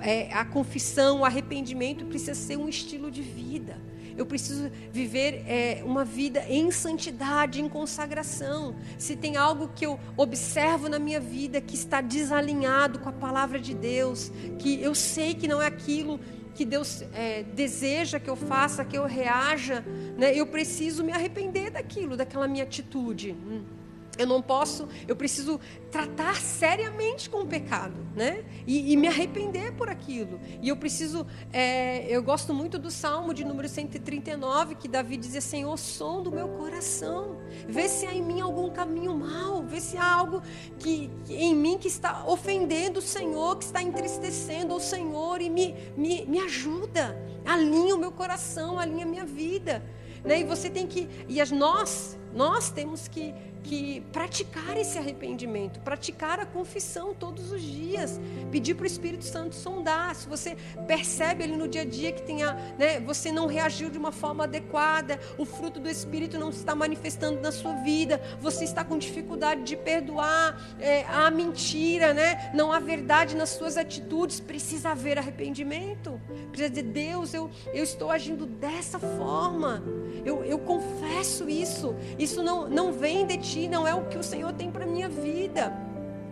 é, 0.00 0.32
a 0.32 0.44
confissão, 0.44 1.20
o 1.20 1.24
arrependimento 1.24 2.04
precisa 2.04 2.34
ser 2.34 2.56
um 2.56 2.68
estilo 2.68 3.10
de 3.10 3.22
vida. 3.22 3.78
Eu 4.16 4.26
preciso 4.26 4.70
viver 4.90 5.44
é, 5.46 5.82
uma 5.84 6.04
vida 6.04 6.44
em 6.48 6.70
santidade, 6.70 7.60
em 7.60 7.68
consagração. 7.68 8.74
Se 8.98 9.14
tem 9.14 9.36
algo 9.36 9.70
que 9.74 9.84
eu 9.84 9.98
observo 10.16 10.88
na 10.88 10.98
minha 10.98 11.20
vida 11.20 11.60
que 11.60 11.74
está 11.74 12.00
desalinhado 12.00 12.98
com 12.98 13.08
a 13.08 13.12
palavra 13.12 13.58
de 13.58 13.74
Deus, 13.74 14.32
que 14.58 14.80
eu 14.82 14.94
sei 14.94 15.34
que 15.34 15.46
não 15.46 15.60
é 15.60 15.66
aquilo 15.66 16.18
que 16.54 16.64
Deus 16.64 17.02
é, 17.12 17.42
deseja 17.42 18.18
que 18.18 18.30
eu 18.30 18.36
faça, 18.36 18.82
que 18.82 18.96
eu 18.96 19.04
reaja, 19.04 19.84
né? 20.16 20.34
eu 20.34 20.46
preciso 20.46 21.04
me 21.04 21.12
arrepender 21.12 21.70
daquilo, 21.70 22.16
daquela 22.16 22.48
minha 22.48 22.64
atitude. 22.64 23.32
Hum. 23.32 23.75
Eu 24.18 24.26
não 24.26 24.40
posso, 24.40 24.88
eu 25.06 25.14
preciso 25.14 25.60
tratar 25.90 26.36
seriamente 26.36 27.28
com 27.28 27.42
o 27.42 27.46
pecado, 27.46 27.94
né? 28.14 28.44
E, 28.66 28.92
e 28.92 28.96
me 28.96 29.08
arrepender 29.08 29.72
por 29.72 29.88
aquilo. 29.88 30.40
E 30.62 30.68
eu 30.68 30.76
preciso, 30.76 31.26
é, 31.52 32.06
eu 32.08 32.22
gosto 32.22 32.54
muito 32.54 32.78
do 32.78 32.90
Salmo 32.90 33.34
de 33.34 33.44
número 33.44 33.68
139, 33.68 34.74
que 34.76 34.88
Davi 34.88 35.16
dizia: 35.16 35.40
Senhor, 35.40 35.76
som 35.78 36.22
do 36.22 36.30
meu 36.30 36.48
coração, 36.48 37.36
vê 37.68 37.88
se 37.88 38.06
há 38.06 38.14
em 38.14 38.22
mim 38.22 38.40
algum 38.40 38.70
caminho 38.70 39.14
mal, 39.14 39.62
vê 39.62 39.80
se 39.80 39.98
há 39.98 40.14
algo 40.14 40.42
que, 40.78 41.10
que 41.24 41.34
em 41.34 41.54
mim 41.54 41.76
que 41.76 41.88
está 41.88 42.24
ofendendo 42.26 43.00
o 43.00 43.02
Senhor, 43.02 43.56
que 43.56 43.64
está 43.64 43.82
entristecendo 43.82 44.74
o 44.74 44.80
Senhor, 44.80 45.40
e 45.40 45.50
me, 45.50 45.74
me, 45.96 46.24
me 46.26 46.40
ajuda, 46.40 47.16
alinha 47.44 47.94
o 47.94 47.98
meu 47.98 48.12
coração, 48.12 48.78
alinha 48.78 49.04
a 49.04 49.08
minha 49.08 49.24
vida. 49.24 49.82
Né? 50.24 50.40
E 50.40 50.44
você 50.44 50.68
tem 50.68 50.86
que, 50.86 51.08
e 51.28 51.40
as 51.40 51.50
nós, 51.50 52.18
nós 52.34 52.70
temos 52.70 53.06
que 53.06 53.32
que 53.66 54.00
praticar 54.12 54.76
esse 54.76 54.96
arrependimento, 54.96 55.80
praticar 55.80 56.38
a 56.38 56.46
confissão 56.46 57.12
todos 57.12 57.50
os 57.50 57.60
dias, 57.60 58.20
pedir 58.50 58.74
para 58.74 58.84
o 58.84 58.86
Espírito 58.86 59.24
Santo 59.24 59.54
sondar. 59.54 60.14
Se 60.14 60.28
você 60.28 60.56
percebe 60.86 61.42
ali 61.42 61.56
no 61.56 61.66
dia 61.66 61.82
a 61.82 61.84
dia 61.84 62.12
que 62.12 62.22
tenha, 62.22 62.54
né, 62.78 63.00
você 63.00 63.32
não 63.32 63.46
reagiu 63.46 63.90
de 63.90 63.98
uma 63.98 64.12
forma 64.12 64.44
adequada, 64.44 65.18
o 65.36 65.44
fruto 65.44 65.80
do 65.80 65.88
Espírito 65.88 66.38
não 66.38 66.50
está 66.50 66.74
manifestando 66.74 67.40
na 67.40 67.50
sua 67.50 67.74
vida, 67.74 68.20
você 68.40 68.64
está 68.64 68.84
com 68.84 68.96
dificuldade 68.96 69.64
de 69.64 69.76
perdoar, 69.76 70.76
é, 70.78 71.04
há 71.04 71.28
mentira, 71.30 72.14
né, 72.14 72.52
não 72.54 72.72
há 72.72 72.78
verdade 72.78 73.34
nas 73.34 73.50
suas 73.50 73.76
atitudes, 73.76 74.38
precisa 74.38 74.90
haver 74.90 75.18
arrependimento. 75.18 76.20
Precisa 76.50 76.70
dizer, 76.70 76.84
Deus, 76.84 77.34
eu, 77.34 77.50
eu 77.74 77.82
estou 77.82 78.10
agindo 78.10 78.46
dessa 78.46 78.98
forma, 78.98 79.82
eu, 80.24 80.44
eu 80.44 80.58
confesso 80.60 81.48
isso, 81.48 81.94
isso 82.18 82.42
não, 82.42 82.68
não 82.68 82.92
vem 82.92 83.26
de 83.26 83.36
ti 83.38 83.55
ti, 83.56 83.68
não 83.68 83.88
é 83.88 83.94
o 83.94 84.04
que 84.04 84.18
o 84.18 84.22
Senhor 84.22 84.52
tem 84.52 84.70
para 84.70 84.84
minha 84.84 85.08
vida. 85.08 85.72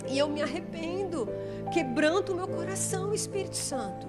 E 0.06 0.18
eu 0.18 0.28
me 0.28 0.42
arrependo, 0.42 1.26
quebranto 1.72 2.32
o 2.32 2.36
meu 2.36 2.46
coração, 2.46 3.14
Espírito 3.14 3.56
Santo. 3.56 4.06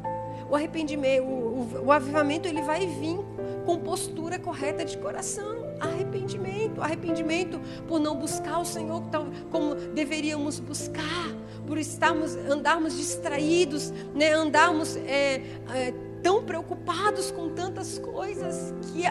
O 0.49 0.55
arrependimento, 0.55 1.23
o, 1.23 1.29
o, 1.29 1.85
o 1.85 1.91
avivamento, 1.91 2.47
ele 2.47 2.61
vai 2.61 2.85
vir 2.85 3.17
com 3.65 3.79
postura 3.79 4.37
correta 4.37 4.83
de 4.83 4.97
coração. 4.97 5.63
Arrependimento, 5.79 6.81
arrependimento 6.81 7.59
por 7.87 7.99
não 7.99 8.15
buscar 8.15 8.59
o 8.59 8.65
Senhor 8.65 9.01
como 9.49 9.75
deveríamos 9.75 10.59
buscar, 10.59 11.33
por 11.65 11.77
estarmos, 11.77 12.35
andarmos 12.35 12.97
distraídos, 12.97 13.91
né? 14.13 14.33
andarmos 14.33 14.95
é, 14.97 15.41
é, 15.73 15.93
tão 16.21 16.43
preocupados 16.43 17.31
com 17.31 17.49
tantas 17.49 17.97
coisas 17.97 18.73
que 18.91 19.05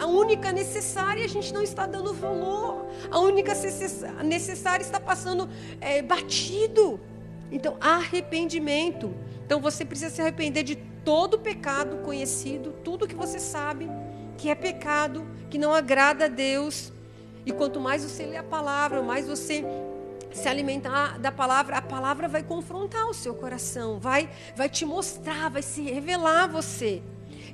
a, 0.00 0.06
única 0.06 0.52
necessária 0.52 1.24
a 1.24 1.28
gente 1.28 1.52
não 1.52 1.62
está 1.62 1.86
dando 1.86 2.12
valor, 2.14 2.86
a 3.10 3.18
única 3.18 3.52
necessária 4.24 4.82
está 4.82 5.00
passando 5.00 5.48
é, 5.80 6.02
batido. 6.02 7.00
Então, 7.50 7.76
arrependimento. 7.80 9.14
Então, 9.44 9.60
você 9.60 9.84
precisa 9.84 10.10
se 10.10 10.20
arrepender 10.22 10.62
de 10.62 10.76
todo 11.04 11.38
pecado 11.38 11.98
conhecido, 11.98 12.72
tudo 12.84 13.06
que 13.06 13.14
você 13.14 13.38
sabe 13.38 13.90
que 14.38 14.48
é 14.48 14.54
pecado, 14.54 15.26
que 15.50 15.58
não 15.58 15.72
agrada 15.72 16.24
a 16.24 16.28
Deus. 16.28 16.92
E 17.44 17.52
quanto 17.52 17.78
mais 17.80 18.02
você 18.02 18.24
lê 18.24 18.36
a 18.36 18.42
palavra, 18.42 19.02
mais 19.02 19.26
você 19.26 19.64
se 20.32 20.48
alimentar 20.48 21.18
da 21.18 21.30
palavra, 21.30 21.76
a 21.76 21.82
palavra 21.82 22.26
vai 22.26 22.42
confrontar 22.42 23.06
o 23.08 23.14
seu 23.14 23.34
coração, 23.34 23.98
vai, 23.98 24.30
vai 24.56 24.68
te 24.68 24.84
mostrar, 24.84 25.50
vai 25.50 25.62
se 25.62 25.82
revelar 25.82 26.44
a 26.44 26.46
você. 26.46 27.02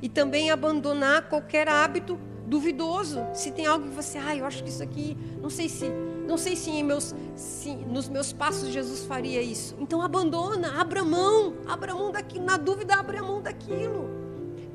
E 0.00 0.08
também 0.08 0.50
abandonar 0.50 1.28
qualquer 1.28 1.68
hábito 1.68 2.18
duvidoso. 2.46 3.20
Se 3.34 3.50
tem 3.50 3.66
algo 3.66 3.88
que 3.88 3.94
você, 3.94 4.18
ah, 4.18 4.34
eu 4.34 4.44
acho 4.44 4.62
que 4.62 4.70
isso 4.70 4.82
aqui, 4.82 5.16
não 5.40 5.50
sei 5.50 5.68
se, 5.68 5.90
não 6.26 6.38
sei 6.38 6.56
se, 6.56 6.82
meus, 6.82 7.14
se 7.36 7.74
nos 7.74 8.08
meus 8.08 8.32
passos 8.32 8.70
Jesus 8.70 9.04
faria 9.04 9.42
isso. 9.42 9.76
Então 9.78 10.00
abandona, 10.00 10.80
abra 10.80 11.04
mão, 11.04 11.54
abra 11.66 11.94
mão 11.94 12.10
daquilo, 12.10 12.44
na 12.44 12.56
dúvida 12.56 12.94
abra 12.94 13.22
mão 13.22 13.42
daquilo. 13.42 14.08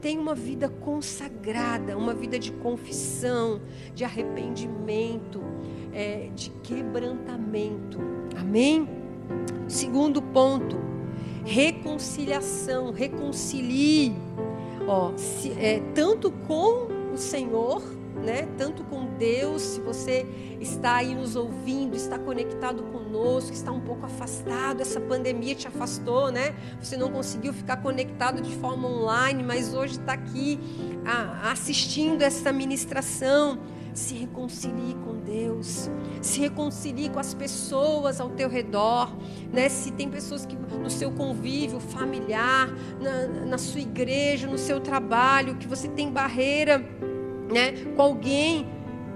Tem 0.01 0.19
uma 0.19 0.35
vida 0.35 0.67
consagrada, 0.67 1.97
uma 1.97 2.13
vida 2.13 2.37
de 2.37 2.51
confissão, 2.51 3.61
de 3.95 4.03
arrependimento 4.03 5.41
é, 5.93 6.29
de 6.35 6.49
quebrantamento. 6.61 7.99
Amém? 8.37 8.89
Segundo 9.67 10.21
ponto, 10.21 10.77
reconciliação. 11.45 12.91
Reconcilie, 12.91 14.13
ó, 14.87 15.11
se, 15.17 15.51
é, 15.51 15.81
tanto 15.93 16.31
com 16.31 16.87
o 17.13 17.17
Senhor, 17.17 17.81
né? 18.23 18.47
Tanto 18.57 18.83
com 18.83 19.05
Deus, 19.17 19.61
se 19.61 19.81
você 19.81 20.25
está 20.59 20.95
aí 20.95 21.13
nos 21.13 21.35
ouvindo, 21.35 21.95
está 21.95 22.17
conectado 22.17 22.83
conosco, 22.83 23.51
está 23.51 23.71
um 23.71 23.81
pouco 23.81 24.05
afastado, 24.05 24.81
essa 24.81 24.99
pandemia 24.99 25.55
te 25.55 25.67
afastou, 25.67 26.31
né? 26.31 26.55
Você 26.81 26.95
não 26.95 27.11
conseguiu 27.11 27.53
ficar 27.53 27.77
conectado 27.77 28.41
de 28.41 28.55
forma 28.55 28.87
online, 28.87 29.43
mas 29.43 29.73
hoje 29.73 29.99
está 29.99 30.13
aqui 30.13 30.59
a, 31.05 31.51
assistindo 31.51 32.21
essa 32.21 32.51
ministração 32.51 33.59
se 33.99 34.15
reconcilie 34.15 34.95
com 35.03 35.19
Deus, 35.19 35.89
se 36.21 36.39
reconcilie 36.39 37.09
com 37.09 37.19
as 37.19 37.33
pessoas 37.33 38.19
ao 38.19 38.29
teu 38.29 38.49
redor, 38.49 39.15
né? 39.51 39.69
Se 39.69 39.91
tem 39.91 40.09
pessoas 40.09 40.45
que 40.45 40.55
no 40.55 40.89
seu 40.89 41.11
convívio 41.11 41.79
familiar, 41.79 42.69
na, 42.99 43.45
na 43.45 43.57
sua 43.57 43.81
igreja, 43.81 44.47
no 44.47 44.57
seu 44.57 44.79
trabalho, 44.79 45.55
que 45.55 45.67
você 45.67 45.87
tem 45.87 46.11
barreira, 46.11 46.79
né? 47.51 47.71
Com 47.95 48.01
alguém, 48.01 48.67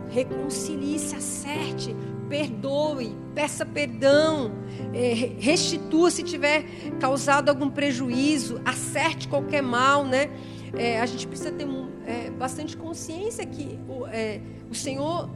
reconcilie, 0.09 0.99
se 0.99 1.15
acerte, 1.15 1.95
perdoe, 2.29 3.15
peça 3.33 3.65
perdão, 3.65 4.51
é, 4.93 5.13
restitua 5.39 6.11
se 6.11 6.23
tiver 6.23 6.65
causado 6.99 7.49
algum 7.49 7.69
prejuízo, 7.69 8.61
acerte 8.65 9.27
qualquer 9.27 9.61
mal, 9.61 10.05
né? 10.05 10.29
É, 10.77 11.01
a 11.01 11.05
gente 11.05 11.27
precisa 11.27 11.51
ter 11.51 11.67
é, 12.05 12.29
bastante 12.29 12.77
consciência 12.77 13.45
que 13.45 13.79
é, 14.11 14.39
o 14.69 14.75
Senhor, 14.75 15.29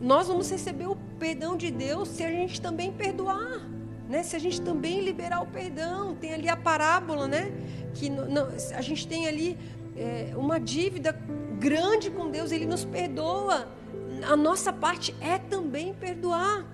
nós 0.00 0.28
vamos 0.28 0.50
receber 0.50 0.86
o 0.86 0.96
perdão 1.18 1.56
de 1.56 1.70
Deus 1.70 2.08
se 2.08 2.22
a 2.22 2.30
gente 2.30 2.60
também 2.60 2.92
perdoar. 2.92 3.60
Né? 4.08 4.22
Se 4.22 4.36
a 4.36 4.38
gente 4.38 4.60
também 4.60 5.00
liberar 5.00 5.40
o 5.40 5.46
perdão, 5.46 6.14
tem 6.14 6.32
ali 6.34 6.48
a 6.48 6.56
parábola, 6.56 7.26
né? 7.26 7.50
Que 7.94 8.10
a 8.74 8.82
gente 8.82 9.08
tem 9.08 9.26
ali 9.26 9.58
é, 9.96 10.32
uma 10.36 10.60
dívida 10.60 11.18
grande 11.58 12.10
com 12.10 12.30
Deus, 12.30 12.52
Ele 12.52 12.66
nos 12.66 12.84
perdoa. 12.84 13.66
A 14.28 14.36
nossa 14.36 14.72
parte 14.72 15.14
é 15.20 15.38
também 15.38 15.94
perdoar. 15.94 16.66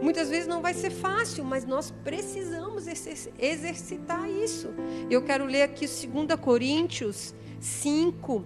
Muitas 0.00 0.28
vezes 0.28 0.46
não 0.46 0.60
vai 0.60 0.74
ser 0.74 0.90
fácil, 0.90 1.44
mas 1.44 1.64
nós 1.64 1.90
precisamos 2.04 2.86
exercitar 2.86 4.28
isso. 4.28 4.68
Eu 5.10 5.22
quero 5.22 5.46
ler 5.46 5.62
aqui 5.62 5.86
2 5.86 6.38
Coríntios 6.40 7.34
5, 7.64 8.44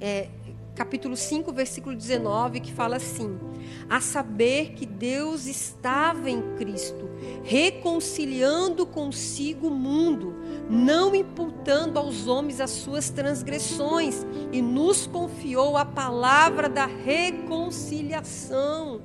é, 0.00 0.28
capítulo 0.76 1.16
5, 1.16 1.52
versículo 1.52 1.96
19, 1.96 2.60
que 2.60 2.72
fala 2.72 2.94
assim: 2.96 3.36
A 3.90 4.00
saber 4.00 4.74
que 4.74 4.86
Deus 4.86 5.46
estava 5.46 6.30
em 6.30 6.54
Cristo, 6.54 7.10
reconciliando 7.42 8.86
consigo 8.86 9.66
o 9.66 9.74
mundo, 9.74 10.32
não 10.70 11.12
imputando 11.12 11.98
aos 11.98 12.28
homens 12.28 12.60
as 12.60 12.70
suas 12.70 13.10
transgressões, 13.10 14.24
e 14.52 14.62
nos 14.62 15.08
confiou 15.08 15.76
a 15.76 15.84
palavra 15.84 16.68
da 16.68 16.86
reconciliação. 16.86 19.00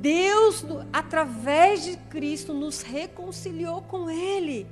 Deus, 0.00 0.66
através 0.92 1.84
de 1.84 1.96
Cristo, 1.96 2.52
nos 2.52 2.82
reconciliou 2.82 3.82
com 3.82 4.10
Ele. 4.10 4.66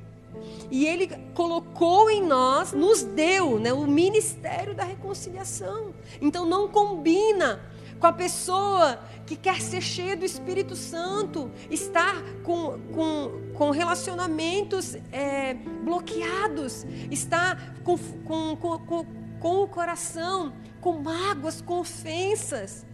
E 0.70 0.86
Ele 0.86 1.08
colocou 1.34 2.10
em 2.10 2.22
nós, 2.22 2.72
nos 2.72 3.02
deu 3.02 3.58
né, 3.58 3.72
o 3.72 3.86
ministério 3.86 4.74
da 4.74 4.84
reconciliação. 4.84 5.94
Então 6.20 6.46
não 6.46 6.68
combina 6.68 7.60
com 7.98 8.06
a 8.06 8.12
pessoa 8.12 8.98
que 9.26 9.36
quer 9.36 9.60
ser 9.60 9.80
cheia 9.80 10.16
do 10.16 10.24
Espírito 10.24 10.76
Santo, 10.76 11.50
estar 11.70 12.22
com, 12.42 12.78
com, 12.92 13.52
com 13.54 13.70
relacionamentos 13.70 14.94
é, 15.10 15.54
bloqueados, 15.54 16.84
estar 17.10 17.74
com, 17.82 17.96
com, 17.96 18.56
com, 18.56 19.06
com 19.40 19.62
o 19.62 19.68
coração, 19.68 20.52
com 20.80 21.00
mágoas, 21.00 21.60
com 21.60 21.80
ofensas. 21.80 22.86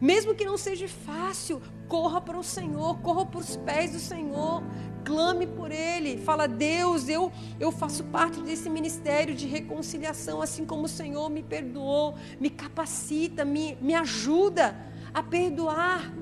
Mesmo 0.00 0.34
que 0.34 0.44
não 0.44 0.58
seja 0.58 0.88
fácil, 0.88 1.62
corra 1.88 2.20
para 2.20 2.38
o 2.38 2.42
Senhor, 2.42 2.98
corra 2.98 3.26
para 3.26 3.40
os 3.40 3.56
pés 3.56 3.92
do 3.92 3.98
Senhor, 3.98 4.62
clame 5.04 5.46
por 5.46 5.70
Ele. 5.70 6.18
Fala, 6.18 6.46
Deus, 6.46 7.08
eu, 7.08 7.32
eu 7.58 7.70
faço 7.70 8.04
parte 8.04 8.40
desse 8.42 8.68
ministério 8.68 9.34
de 9.34 9.46
reconciliação, 9.46 10.42
assim 10.42 10.64
como 10.64 10.84
o 10.84 10.88
Senhor 10.88 11.30
me 11.30 11.42
perdoou, 11.42 12.14
me 12.40 12.50
capacita, 12.50 13.44
me, 13.44 13.76
me 13.80 13.94
ajuda 13.94 14.76
a 15.14 15.22
perdoar. 15.22 16.12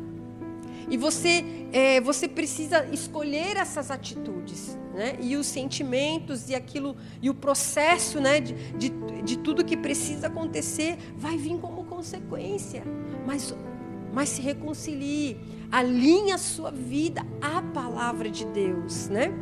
E 0.88 0.96
você, 0.96 1.44
é, 1.72 2.00
você 2.00 2.28
precisa 2.28 2.86
escolher 2.92 3.56
essas 3.56 3.90
atitudes, 3.90 4.78
né? 4.92 5.16
E 5.20 5.34
os 5.34 5.46
sentimentos 5.46 6.50
e 6.50 6.54
aquilo 6.54 6.94
e 7.22 7.30
o 7.30 7.34
processo, 7.34 8.20
né? 8.20 8.38
De, 8.38 8.52
de, 8.76 8.90
de 9.22 9.38
tudo 9.38 9.64
que 9.64 9.76
precisa 9.76 10.26
acontecer 10.26 10.98
vai 11.16 11.38
vir 11.38 11.58
como 11.58 11.84
consequência. 11.84 12.84
Mas, 13.26 13.54
mas 14.14 14.28
se 14.28 14.40
reconcilie, 14.40 15.36
alinhe 15.70 16.32
a 16.32 16.38
sua 16.38 16.70
vida 16.70 17.26
à 17.40 17.60
palavra 17.60 18.30
de 18.30 18.46
Deus, 18.46 19.08
né? 19.08 19.32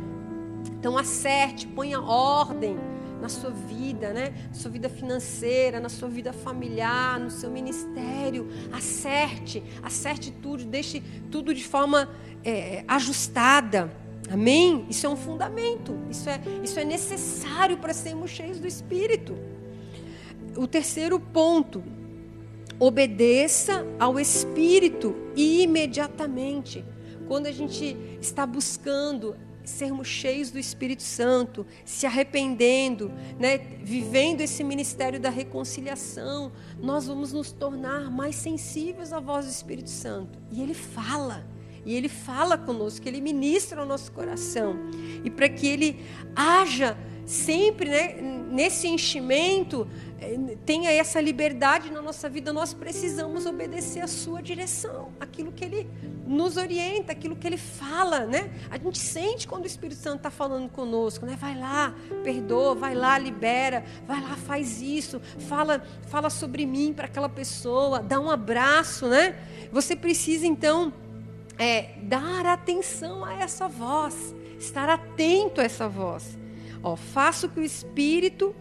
Então 0.79 0.97
acerte, 0.97 1.67
ponha 1.67 2.01
ordem 2.01 2.77
na 3.21 3.29
sua 3.29 3.51
vida, 3.51 4.11
né? 4.11 4.33
Na 4.47 4.53
sua 4.53 4.71
vida 4.71 4.89
financeira, 4.89 5.79
na 5.79 5.89
sua 5.89 6.09
vida 6.09 6.33
familiar, 6.33 7.19
no 7.19 7.29
seu 7.29 7.49
ministério. 7.51 8.49
Acerte, 8.71 9.63
acerte 9.81 10.31
tudo, 10.31 10.65
deixe 10.65 11.01
tudo 11.31 11.53
de 11.53 11.63
forma 11.63 12.09
é, 12.43 12.83
ajustada. 12.87 13.89
Amém? 14.31 14.85
Isso 14.89 15.05
é 15.05 15.09
um 15.09 15.15
fundamento. 15.15 15.95
Isso 16.09 16.29
é, 16.29 16.41
isso 16.63 16.79
é 16.79 16.83
necessário 16.83 17.77
para 17.77 17.93
sermos 17.93 18.31
cheios 18.31 18.59
do 18.59 18.67
Espírito. 18.67 19.37
O 20.57 20.67
terceiro 20.67 21.19
ponto. 21.19 21.83
Obedeça 22.79 23.85
ao 23.99 24.19
Espírito 24.19 25.15
imediatamente. 25.35 26.83
Quando 27.27 27.47
a 27.47 27.51
gente 27.51 27.95
está 28.19 28.45
buscando 28.45 29.35
sermos 29.63 30.07
cheios 30.07 30.51
do 30.51 30.59
Espírito 30.59 31.03
Santo, 31.03 31.65
se 31.85 32.05
arrependendo, 32.05 33.11
né, 33.39 33.57
vivendo 33.81 34.41
esse 34.41 34.63
ministério 34.63 35.19
da 35.19 35.29
reconciliação, 35.29 36.51
nós 36.81 37.07
vamos 37.07 37.31
nos 37.31 37.51
tornar 37.51 38.11
mais 38.11 38.35
sensíveis 38.35 39.13
à 39.13 39.19
voz 39.19 39.45
do 39.45 39.51
Espírito 39.51 39.89
Santo. 39.89 40.37
E 40.51 40.61
ele 40.61 40.73
fala, 40.73 41.47
e 41.85 41.95
ele 41.95 42.09
fala 42.09 42.57
conosco, 42.57 43.07
ele 43.07 43.21
ministra 43.21 43.81
ao 43.81 43.87
nosso 43.87 44.11
coração. 44.11 44.75
E 45.23 45.29
para 45.29 45.47
que 45.49 45.67
ele 45.67 45.99
haja 46.35 46.97
sempre 47.25 47.89
né, 47.89 48.15
nesse 48.51 48.87
enchimento, 48.87 49.87
eh, 50.19 50.57
tenha 50.65 50.91
essa 50.91 51.19
liberdade 51.19 51.91
na 51.91 52.01
nossa 52.01 52.29
vida, 52.29 52.53
nós 52.53 52.73
precisamos 52.73 53.45
obedecer 53.45 54.01
a 54.01 54.07
sua 54.07 54.41
direção, 54.41 55.09
aquilo 55.19 55.51
que 55.51 55.63
ele 55.65 55.89
nos 56.25 56.57
orienta, 56.57 57.11
aquilo 57.11 57.35
que 57.35 57.45
ele 57.47 57.57
fala, 57.57 58.25
né? 58.25 58.51
A 58.69 58.77
gente 58.77 58.99
sente 58.99 59.47
quando 59.47 59.63
o 59.63 59.67
Espírito 59.67 59.99
Santo 59.99 60.17
está 60.17 60.31
falando 60.31 60.69
conosco, 60.69 61.25
né? 61.25 61.37
Vai 61.39 61.57
lá, 61.57 61.93
perdoa, 62.23 62.75
vai 62.75 62.95
lá, 62.95 63.17
libera, 63.17 63.83
vai 64.07 64.21
lá, 64.21 64.35
faz 64.35 64.81
isso, 64.81 65.21
fala, 65.47 65.83
fala 66.07 66.29
sobre 66.29 66.65
mim 66.65 66.93
para 66.93 67.05
aquela 67.05 67.29
pessoa, 67.29 67.99
dá 67.99 68.19
um 68.19 68.29
abraço, 68.29 69.07
né? 69.07 69.35
Você 69.71 69.95
precisa 69.95 70.45
então 70.45 70.93
é, 71.57 71.95
dar 72.03 72.45
atenção 72.45 73.25
a 73.25 73.33
essa 73.33 73.67
voz, 73.67 74.33
estar 74.59 74.89
atento 74.89 75.59
a 75.59 75.63
essa 75.63 75.87
voz. 75.89 76.42
Ó, 76.83 76.95
faça 76.95 77.47
o 77.47 77.49
que 77.49 77.61
o 77.61 77.63
Espírito 77.63 78.53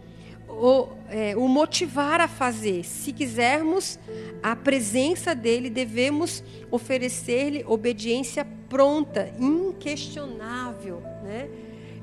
o, 0.53 0.89
é, 1.09 1.37
o 1.37 1.49
motivar 1.49 2.21
a 2.21 2.29
fazer. 2.29 2.85
Se 2.85 3.13
quisermos 3.13 3.99
a 4.43 4.55
presença 4.55 5.35
dele, 5.35 5.71
devemos 5.71 6.45
oferecer-lhe 6.71 7.65
obediência 7.67 8.47
pronta, 8.69 9.33
inquestionável, 9.39 11.03
né? 11.23 11.49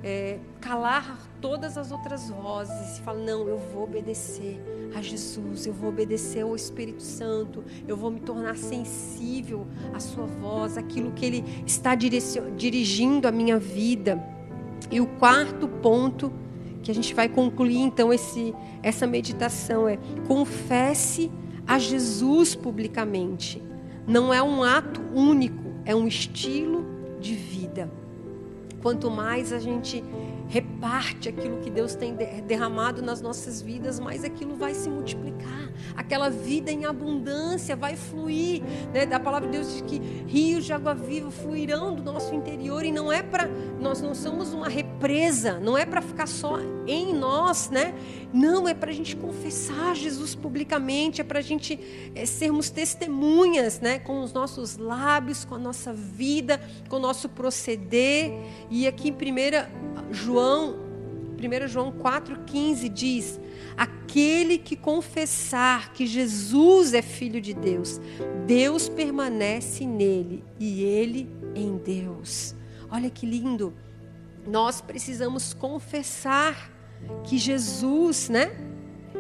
É, 0.02 0.40
calar 0.62 1.30
todas 1.42 1.78
as 1.78 1.92
outras 1.92 2.30
vozes 2.30 2.98
e 2.98 3.02
falar: 3.02 3.20
não, 3.20 3.50
eu 3.50 3.58
vou 3.58 3.84
obedecer 3.84 4.58
a 4.96 5.02
Jesus, 5.02 5.66
eu 5.66 5.74
vou 5.74 5.90
obedecer 5.90 6.42
ao 6.42 6.56
Espírito 6.56 7.04
Santo, 7.04 7.66
eu 7.86 7.98
vou 7.98 8.10
me 8.10 8.22
tornar 8.22 8.56
sensível 8.56 9.68
à 9.94 10.00
Sua 10.00 10.26
voz, 10.26 10.78
aquilo 10.78 11.12
que 11.12 11.26
Ele 11.26 11.44
está 11.66 11.96
dirigindo 11.96 13.28
a 13.28 13.32
minha 13.32 13.60
vida. 13.60 14.39
E 14.92 15.00
o 15.00 15.06
quarto 15.06 15.68
ponto 15.68 16.32
que 16.82 16.92
a 16.92 16.94
gente 16.94 17.14
vai 17.14 17.28
concluir 17.28 17.80
então 17.80 18.12
esse, 18.14 18.54
essa 18.82 19.06
meditação 19.06 19.88
é 19.88 19.98
confesse 20.28 21.32
a 21.68 21.78
Jesus 21.78 22.56
publicamente. 22.56 23.62
Não 24.08 24.34
é 24.34 24.42
um 24.42 24.64
ato 24.64 25.02
único, 25.14 25.72
é 25.86 25.96
um 25.96 26.08
estilo 26.08 26.86
de 27.20 27.36
vida. 27.36 27.92
Quanto 28.82 29.12
mais 29.12 29.52
a 29.52 29.60
gente 29.60 30.04
reparte 30.48 31.30
aquilo 31.30 31.58
que 31.58 31.70
Deus 31.70 31.94
tem 31.94 32.16
derramado 32.48 33.02
nas 33.02 33.22
nossas 33.22 33.62
vidas, 33.62 34.00
mais 34.00 34.24
aquilo 34.24 34.56
vai 34.56 34.74
se 34.74 34.90
multiplicar. 34.90 35.49
Aquela 36.10 36.32
vida 36.32 36.72
em 36.72 36.86
abundância 36.86 37.76
vai 37.76 37.96
fluir. 37.96 38.64
Né? 38.92 39.04
A 39.14 39.20
palavra 39.20 39.48
de 39.48 39.56
Deus 39.56 39.72
diz 39.72 39.82
que 39.82 40.00
rios 40.26 40.66
de 40.66 40.74
água 40.74 40.96
viva 40.96 41.30
fluirão 41.30 41.94
do 41.94 42.02
nosso 42.02 42.34
interior 42.34 42.84
e 42.84 42.92
não 42.92 43.14
é 43.14 43.22
para 43.22 43.48
nós 43.80 44.02
não 44.02 44.16
somos 44.16 44.52
uma 44.52 44.68
represa, 44.68 45.60
não 45.60 45.78
é 45.78 45.86
para 45.86 46.02
ficar 46.02 46.26
só 46.26 46.58
em 46.88 47.14
nós, 47.14 47.70
né? 47.70 47.94
Não 48.34 48.68
é 48.68 48.74
para 48.74 48.90
a 48.90 48.94
gente 48.94 49.16
confessar 49.16 49.96
Jesus 49.96 50.34
publicamente, 50.34 51.22
é 51.22 51.24
para 51.24 51.38
a 51.38 51.44
gente 51.44 51.80
é, 52.16 52.26
sermos 52.26 52.72
testemunhas, 52.72 53.80
né? 53.80 54.00
Com 54.00 54.24
os 54.24 54.34
nossos 54.34 54.78
lábios, 54.78 55.46
com 55.46 55.54
a 55.54 55.60
nossa 55.60 55.94
vida, 55.94 56.60
com 56.90 56.96
o 56.96 57.00
nosso 57.00 57.30
proceder. 57.30 58.34
E 58.68 58.88
aqui 58.88 59.10
em 59.10 59.14
primeira 59.14 59.70
João, 60.10 60.76
1 61.38 61.68
João 61.68 61.92
4,15 61.92 62.90
diz: 62.90 63.40
Aquele 63.80 64.58
que 64.58 64.76
confessar 64.76 65.94
que 65.94 66.06
Jesus 66.06 66.94
é 66.94 67.02
Filho 67.02 67.40
de 67.40 67.54
Deus, 67.54 68.02
Deus 68.46 68.90
permanece 68.90 69.86
nele 69.86 70.44
e 70.60 70.84
ele 70.84 71.30
em 71.56 71.78
Deus. 71.78 72.54
Olha 72.92 73.10
que 73.10 73.26
lindo. 73.26 73.74
Nós 74.46 74.82
precisamos 74.82 75.54
confessar 75.54 76.72
que 77.24 77.38
Jesus, 77.38 78.28
né? 78.28 78.52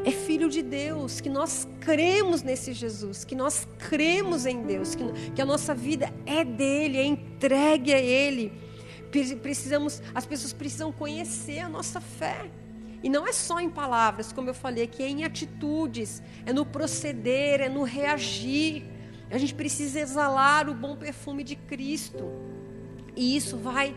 É 0.04 0.12
filho 0.12 0.50
de 0.50 0.62
Deus, 0.62 1.22
que 1.22 1.30
nós 1.30 1.67
cremos 1.80 2.41
nesse 2.41 2.74
Jesus, 2.74 3.24
que 3.24 3.36
nós 3.36 3.67
cremos 3.78 4.45
em 4.45 4.63
Deus, 4.63 4.95
que, 4.95 5.04
que 5.32 5.41
a 5.41 5.45
nossa 5.45 5.74
vida 5.74 6.13
é 6.26 6.43
dele, 6.43 6.98
é 6.98 7.06
entregue 7.06 7.93
a 7.93 8.00
Ele 8.00 8.69
Precisamos, 9.41 10.02
as 10.13 10.26
pessoas 10.26 10.54
precisam 10.54 10.91
conhecer 10.91 11.60
a 11.60 11.69
nossa 11.69 12.00
fé. 12.00 12.50
E 13.01 13.09
não 13.09 13.27
é 13.27 13.31
só 13.31 13.59
em 13.59 13.69
palavras, 13.69 14.33
como 14.33 14.49
eu 14.49 14.53
falei, 14.53 14.88
que 14.88 15.01
é 15.01 15.07
em 15.07 15.23
atitudes, 15.23 16.21
é 16.45 16.51
no 16.51 16.65
proceder, 16.65 17.62
é 17.62 17.69
no 17.69 17.83
reagir. 17.83 18.83
A 19.29 19.38
gente 19.38 19.53
precisa 19.53 19.99
exalar 19.99 20.69
o 20.69 20.73
bom 20.73 20.95
perfume 20.95 21.43
de 21.43 21.55
Cristo. 21.55 22.29
E 23.15 23.35
isso 23.35 23.57
vai 23.57 23.95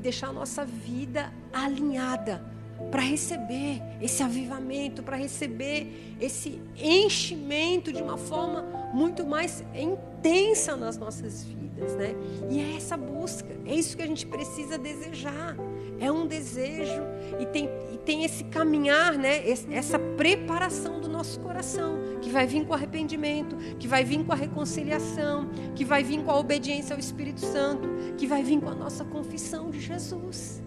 deixar 0.00 0.28
a 0.28 0.32
nossa 0.32 0.64
vida 0.64 1.32
alinhada 1.52 2.44
para 2.90 3.02
receber 3.02 3.80
esse 4.00 4.22
avivamento, 4.22 5.02
para 5.02 5.16
receber 5.16 6.16
esse 6.20 6.60
enchimento 6.76 7.92
de 7.92 8.02
uma 8.02 8.18
forma 8.18 8.81
muito 8.92 9.24
mais 9.26 9.64
intensa 9.74 10.76
nas 10.76 10.96
nossas 10.96 11.42
vidas 11.42 11.62
né? 11.96 12.14
E 12.50 12.60
é 12.60 12.76
essa 12.76 12.96
busca, 12.96 13.48
é 13.66 13.74
isso 13.74 13.96
que 13.96 14.02
a 14.02 14.06
gente 14.06 14.26
precisa 14.26 14.78
desejar. 14.78 15.56
É 15.98 16.10
um 16.10 16.26
desejo 16.26 17.02
e 17.40 17.46
tem, 17.46 17.68
e 17.92 17.98
tem 17.98 18.24
esse 18.24 18.44
caminhar, 18.44 19.14
né? 19.14 19.48
Essa 19.48 19.98
preparação 19.98 21.00
do 21.00 21.08
nosso 21.08 21.40
coração, 21.40 21.96
que 22.20 22.30
vai 22.30 22.46
vir 22.46 22.64
com 22.66 22.74
arrependimento, 22.74 23.56
que 23.78 23.86
vai 23.86 24.04
vir 24.04 24.24
com 24.24 24.32
a 24.32 24.36
reconciliação, 24.36 25.48
que 25.74 25.84
vai 25.84 26.02
vir 26.02 26.22
com 26.22 26.30
a 26.30 26.38
obediência 26.38 26.94
ao 26.94 27.00
Espírito 27.00 27.40
Santo, 27.40 27.88
que 28.16 28.26
vai 28.26 28.42
vir 28.42 28.60
com 28.60 28.68
a 28.68 28.74
nossa 28.74 29.04
confissão 29.04 29.70
de 29.70 29.80
Jesus. 29.80 30.60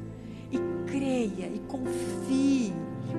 E 0.51 0.57
creia 0.89 1.47
e 1.53 1.59
confie, 1.67 2.73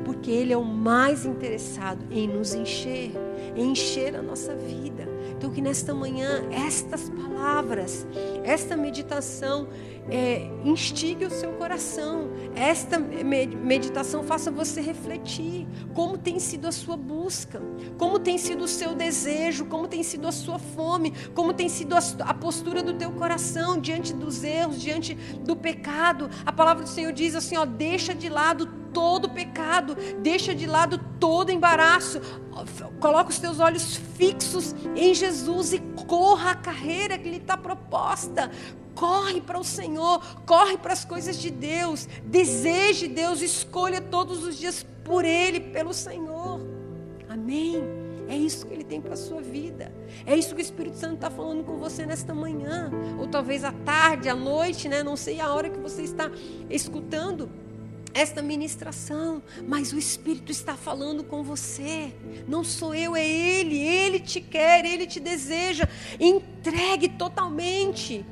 porque 0.04 0.30
Ele 0.30 0.52
é 0.52 0.56
o 0.56 0.64
mais 0.64 1.24
interessado 1.24 2.04
em 2.10 2.28
nos 2.28 2.54
encher, 2.54 3.12
em 3.54 3.72
encher 3.72 4.16
a 4.16 4.22
nossa 4.22 4.54
vida. 4.54 5.08
Então, 5.36 5.50
que 5.50 5.60
nesta 5.60 5.94
manhã, 5.94 6.44
estas 6.50 7.10
palavras, 7.10 8.06
esta 8.44 8.76
meditação 8.76 9.68
é, 10.10 10.48
instigue 10.64 11.24
o 11.24 11.30
seu 11.30 11.52
coração. 11.52 12.30
Esta 12.54 12.98
meditação 12.98 14.22
faça 14.22 14.50
você 14.50 14.80
refletir 14.80 15.66
como 15.94 16.16
tem 16.16 16.38
sido 16.38 16.66
a 16.66 16.72
sua 16.72 16.96
busca, 16.96 17.60
como 17.98 18.18
tem 18.18 18.38
sido 18.38 18.64
o 18.64 18.68
seu 18.68 18.94
desejo, 18.94 19.66
como 19.66 19.88
tem 19.88 20.02
sido 20.02 20.26
a 20.26 20.32
sua 20.32 20.58
fome, 20.58 21.12
como 21.34 21.52
tem 21.52 21.68
sido 21.68 21.94
a, 21.94 22.00
a 22.20 22.34
postura 22.34 22.82
do 22.82 22.94
teu 22.94 23.10
coração 23.12 23.80
diante 23.80 24.12
dos 24.12 24.44
erros, 24.44 24.80
diante 24.80 25.14
do 25.14 25.56
pecado. 25.56 26.30
A 26.44 26.52
palavra 26.52 26.84
do 26.84 26.88
Senhor 26.88 27.12
diz 27.12 27.34
assim: 27.34 27.56
ó, 27.56 27.64
deixa 27.64 28.14
de 28.14 28.28
lado 28.28 28.66
todo 28.96 29.28
pecado, 29.28 29.94
deixa 30.22 30.54
de 30.54 30.66
lado 30.66 30.98
todo 31.20 31.52
embaraço, 31.52 32.18
Coloca 32.98 33.28
os 33.28 33.38
teus 33.38 33.60
olhos 33.60 33.96
fixos 34.16 34.74
em 34.94 35.12
Jesus 35.14 35.74
e 35.74 35.78
corra 36.06 36.52
a 36.52 36.54
carreira 36.54 37.18
que 37.18 37.28
lhe 37.28 37.36
está 37.36 37.54
proposta. 37.54 38.50
Corre 38.94 39.42
para 39.42 39.58
o 39.58 39.64
Senhor, 39.64 40.24
corre 40.46 40.78
para 40.78 40.94
as 40.94 41.04
coisas 41.04 41.36
de 41.36 41.50
Deus, 41.50 42.08
deseje 42.24 43.06
Deus, 43.08 43.42
escolha 43.42 44.00
todos 44.00 44.42
os 44.42 44.56
dias 44.56 44.86
por 45.04 45.26
Ele, 45.26 45.60
pelo 45.60 45.92
Senhor. 45.92 46.62
Amém. 47.28 47.84
É 48.26 48.34
isso 48.34 48.64
que 48.66 48.72
Ele 48.72 48.84
tem 48.84 49.02
para 49.02 49.12
a 49.12 49.16
sua 49.16 49.42
vida. 49.42 49.92
É 50.24 50.34
isso 50.34 50.54
que 50.54 50.62
o 50.62 50.64
Espírito 50.64 50.96
Santo 50.96 51.16
está 51.16 51.30
falando 51.30 51.62
com 51.64 51.76
você 51.76 52.06
nesta 52.06 52.32
manhã. 52.34 52.90
Ou 53.18 53.28
talvez 53.28 53.62
à 53.62 53.72
tarde, 53.72 54.30
à 54.30 54.34
noite, 54.34 54.88
né? 54.88 55.02
Não 55.02 55.14
sei 55.14 55.38
a 55.38 55.52
hora 55.52 55.68
que 55.68 55.78
você 55.78 56.00
está 56.00 56.30
escutando 56.70 57.50
esta 58.16 58.40
ministração, 58.40 59.42
mas 59.66 59.92
o 59.92 59.98
Espírito 59.98 60.50
está 60.50 60.74
falando 60.74 61.22
com 61.22 61.42
você. 61.42 62.14
Não 62.48 62.64
sou 62.64 62.94
eu, 62.94 63.14
é 63.14 63.26
Ele. 63.26 63.76
Ele 63.78 64.20
te 64.20 64.40
quer, 64.40 64.84
Ele 64.84 65.06
te 65.06 65.20
deseja. 65.20 65.88
Entregue 66.18 67.10
totalmente 67.10 68.24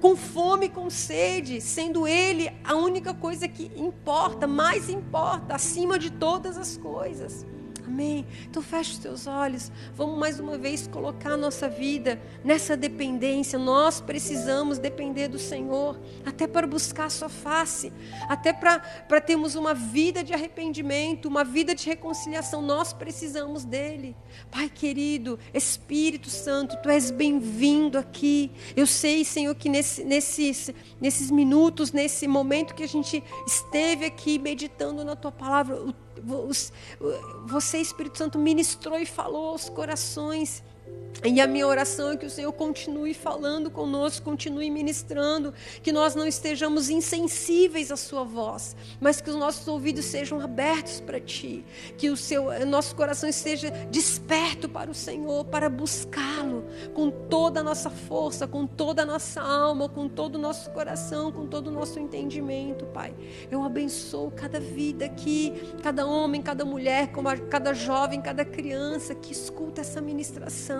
com 0.00 0.16
fome, 0.16 0.68
com 0.68 0.88
sede, 0.88 1.60
sendo 1.60 2.06
Ele 2.06 2.50
a 2.64 2.74
única 2.74 3.12
coisa 3.12 3.48
que 3.48 3.70
importa, 3.76 4.46
mais 4.46 4.88
importa, 4.88 5.54
acima 5.54 5.98
de 5.98 6.10
todas 6.10 6.56
as 6.56 6.76
coisas. 6.76 7.46
Amém? 7.86 8.26
Então 8.50 8.60
feche 8.60 8.92
os 8.92 8.98
teus 8.98 9.26
olhos. 9.28 9.70
Vamos 9.94 10.18
mais 10.18 10.40
uma 10.40 10.58
vez 10.58 10.88
colocar 10.88 11.32
a 11.32 11.36
nossa 11.36 11.68
vida 11.68 12.20
nessa 12.44 12.76
dependência. 12.76 13.60
Nós 13.60 14.00
precisamos 14.00 14.76
depender 14.78 15.28
do 15.28 15.38
Senhor, 15.38 15.96
até 16.24 16.48
para 16.48 16.66
buscar 16.66 17.04
a 17.04 17.10
sua 17.10 17.28
face, 17.28 17.92
até 18.28 18.52
para, 18.52 18.80
termos 19.20 19.54
uma 19.54 19.72
vida 19.72 20.24
de 20.24 20.34
arrependimento, 20.34 21.26
uma 21.26 21.44
vida 21.44 21.76
de 21.76 21.86
reconciliação. 21.86 22.60
Nós 22.60 22.92
precisamos 22.92 23.64
dele. 23.64 24.16
Pai 24.50 24.68
querido, 24.68 25.38
Espírito 25.54 26.28
Santo, 26.28 26.76
tu 26.82 26.90
és 26.90 27.12
bem-vindo 27.12 27.98
aqui. 27.98 28.50
Eu 28.74 28.86
sei, 28.86 29.24
Senhor, 29.24 29.54
que 29.54 29.68
nesse, 29.68 30.02
nesses, 30.02 30.72
nesses 31.00 31.30
minutos, 31.30 31.92
nesse 31.92 32.26
momento 32.26 32.74
que 32.74 32.82
a 32.82 32.88
gente 32.88 33.22
esteve 33.46 34.06
aqui 34.06 34.40
meditando 34.40 35.04
na 35.04 35.14
tua 35.14 35.30
palavra, 35.30 35.76
o 35.76 36.05
você, 37.46 37.78
Espírito 37.78 38.18
Santo, 38.18 38.38
ministrou 38.38 38.98
e 38.98 39.06
falou 39.06 39.50
aos 39.50 39.68
corações. 39.68 40.62
E 41.24 41.40
a 41.40 41.46
minha 41.46 41.66
oração 41.66 42.12
é 42.12 42.16
que 42.16 42.26
o 42.26 42.30
Senhor 42.30 42.52
continue 42.52 43.14
falando 43.14 43.70
conosco, 43.70 44.24
continue 44.24 44.70
ministrando, 44.70 45.52
que 45.82 45.90
nós 45.90 46.14
não 46.14 46.26
estejamos 46.26 46.90
insensíveis 46.90 47.90
à 47.90 47.96
Sua 47.96 48.22
voz, 48.22 48.76
mas 49.00 49.20
que 49.20 49.30
os 49.30 49.34
nossos 49.34 49.66
ouvidos 49.66 50.04
sejam 50.04 50.40
abertos 50.40 51.00
para 51.00 51.18
Ti, 51.18 51.64
que 51.96 52.10
o 52.10 52.16
seu, 52.16 52.66
nosso 52.66 52.94
coração 52.94 53.28
esteja 53.28 53.70
desperto 53.90 54.68
para 54.68 54.90
o 54.90 54.94
Senhor, 54.94 55.44
para 55.46 55.70
buscá-lo 55.70 56.64
com 56.94 57.10
toda 57.10 57.60
a 57.60 57.62
nossa 57.62 57.90
força, 57.90 58.46
com 58.46 58.66
toda 58.66 59.02
a 59.02 59.06
nossa 59.06 59.40
alma, 59.40 59.88
com 59.88 60.08
todo 60.08 60.36
o 60.36 60.38
nosso 60.38 60.70
coração, 60.70 61.32
com 61.32 61.46
todo 61.46 61.68
o 61.68 61.72
nosso 61.72 61.98
entendimento, 61.98 62.84
Pai. 62.86 63.14
Eu 63.50 63.64
abençoo 63.64 64.30
cada 64.30 64.60
vida 64.60 65.06
aqui, 65.06 65.52
cada 65.82 66.06
homem, 66.06 66.42
cada 66.42 66.64
mulher, 66.64 67.10
cada 67.50 67.72
jovem, 67.72 68.20
cada 68.20 68.44
criança 68.44 69.14
que 69.14 69.32
escuta 69.32 69.80
essa 69.80 70.00
ministração 70.00 70.75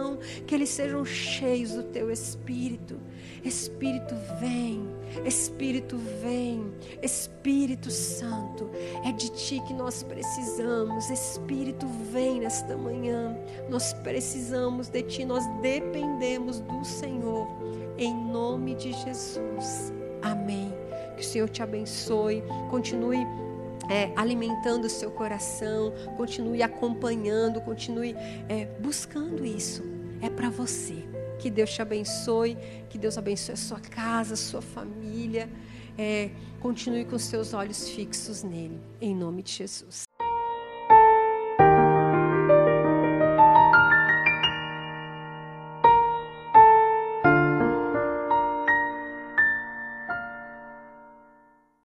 que 0.47 0.55
eles 0.55 0.69
sejam 0.69 1.05
cheios 1.05 1.73
do 1.73 1.83
teu 1.83 2.11
Espírito. 2.11 2.99
Espírito 3.45 4.15
vem, 4.41 4.89
Espírito 5.25 5.97
vem, 6.21 6.73
Espírito 7.01 7.91
Santo, 7.91 8.69
é 9.05 9.13
de 9.13 9.31
ti 9.31 9.63
que 9.67 9.73
nós 9.73 10.03
precisamos. 10.03 11.09
Espírito 11.11 11.87
vem 12.13 12.41
nesta 12.41 12.77
manhã, 12.77 13.37
nós 13.69 13.93
precisamos 13.93 14.89
de 14.89 15.03
ti, 15.03 15.25
nós 15.25 15.47
dependemos 15.61 16.61
do 16.61 16.85
Senhor, 16.85 17.47
em 17.99 18.13
nome 18.15 18.75
de 18.75 18.93
Jesus. 18.93 19.93
Amém. 20.23 20.73
Que 21.15 21.23
o 21.23 21.25
Senhor 21.25 21.49
te 21.49 21.63
abençoe, 21.63 22.43
continue 22.69 23.25
é, 23.89 24.13
alimentando 24.17 24.87
o 24.87 24.91
seu 24.91 25.11
coração, 25.11 25.93
continue 26.17 26.63
acompanhando, 26.63 27.61
continue 27.61 28.15
é, 28.49 28.67
buscando 28.81 29.45
isso 29.45 29.97
é 30.21 30.31
para 30.31 30.51
você. 30.51 31.05
Que 31.39 31.51
Deus 31.51 31.71
te 31.71 31.83
abençoe, 31.83 32.57
que 32.89 32.99
Deus 32.99 33.19
abençoe 33.19 33.53
a 33.53 33.57
sua 33.57 33.81
casa, 33.81 34.35
a 34.35 34.37
sua 34.37 34.63
família. 34.63 35.49
É, 35.99 36.31
continue 36.61 37.05
com 37.05 37.19
seus 37.19 37.55
olhos 37.55 37.89
fixos 37.89 38.43
nele, 38.43 38.81
em 39.01 39.15
nome 39.15 39.43
de 39.43 39.53
Jesus. 39.53 40.06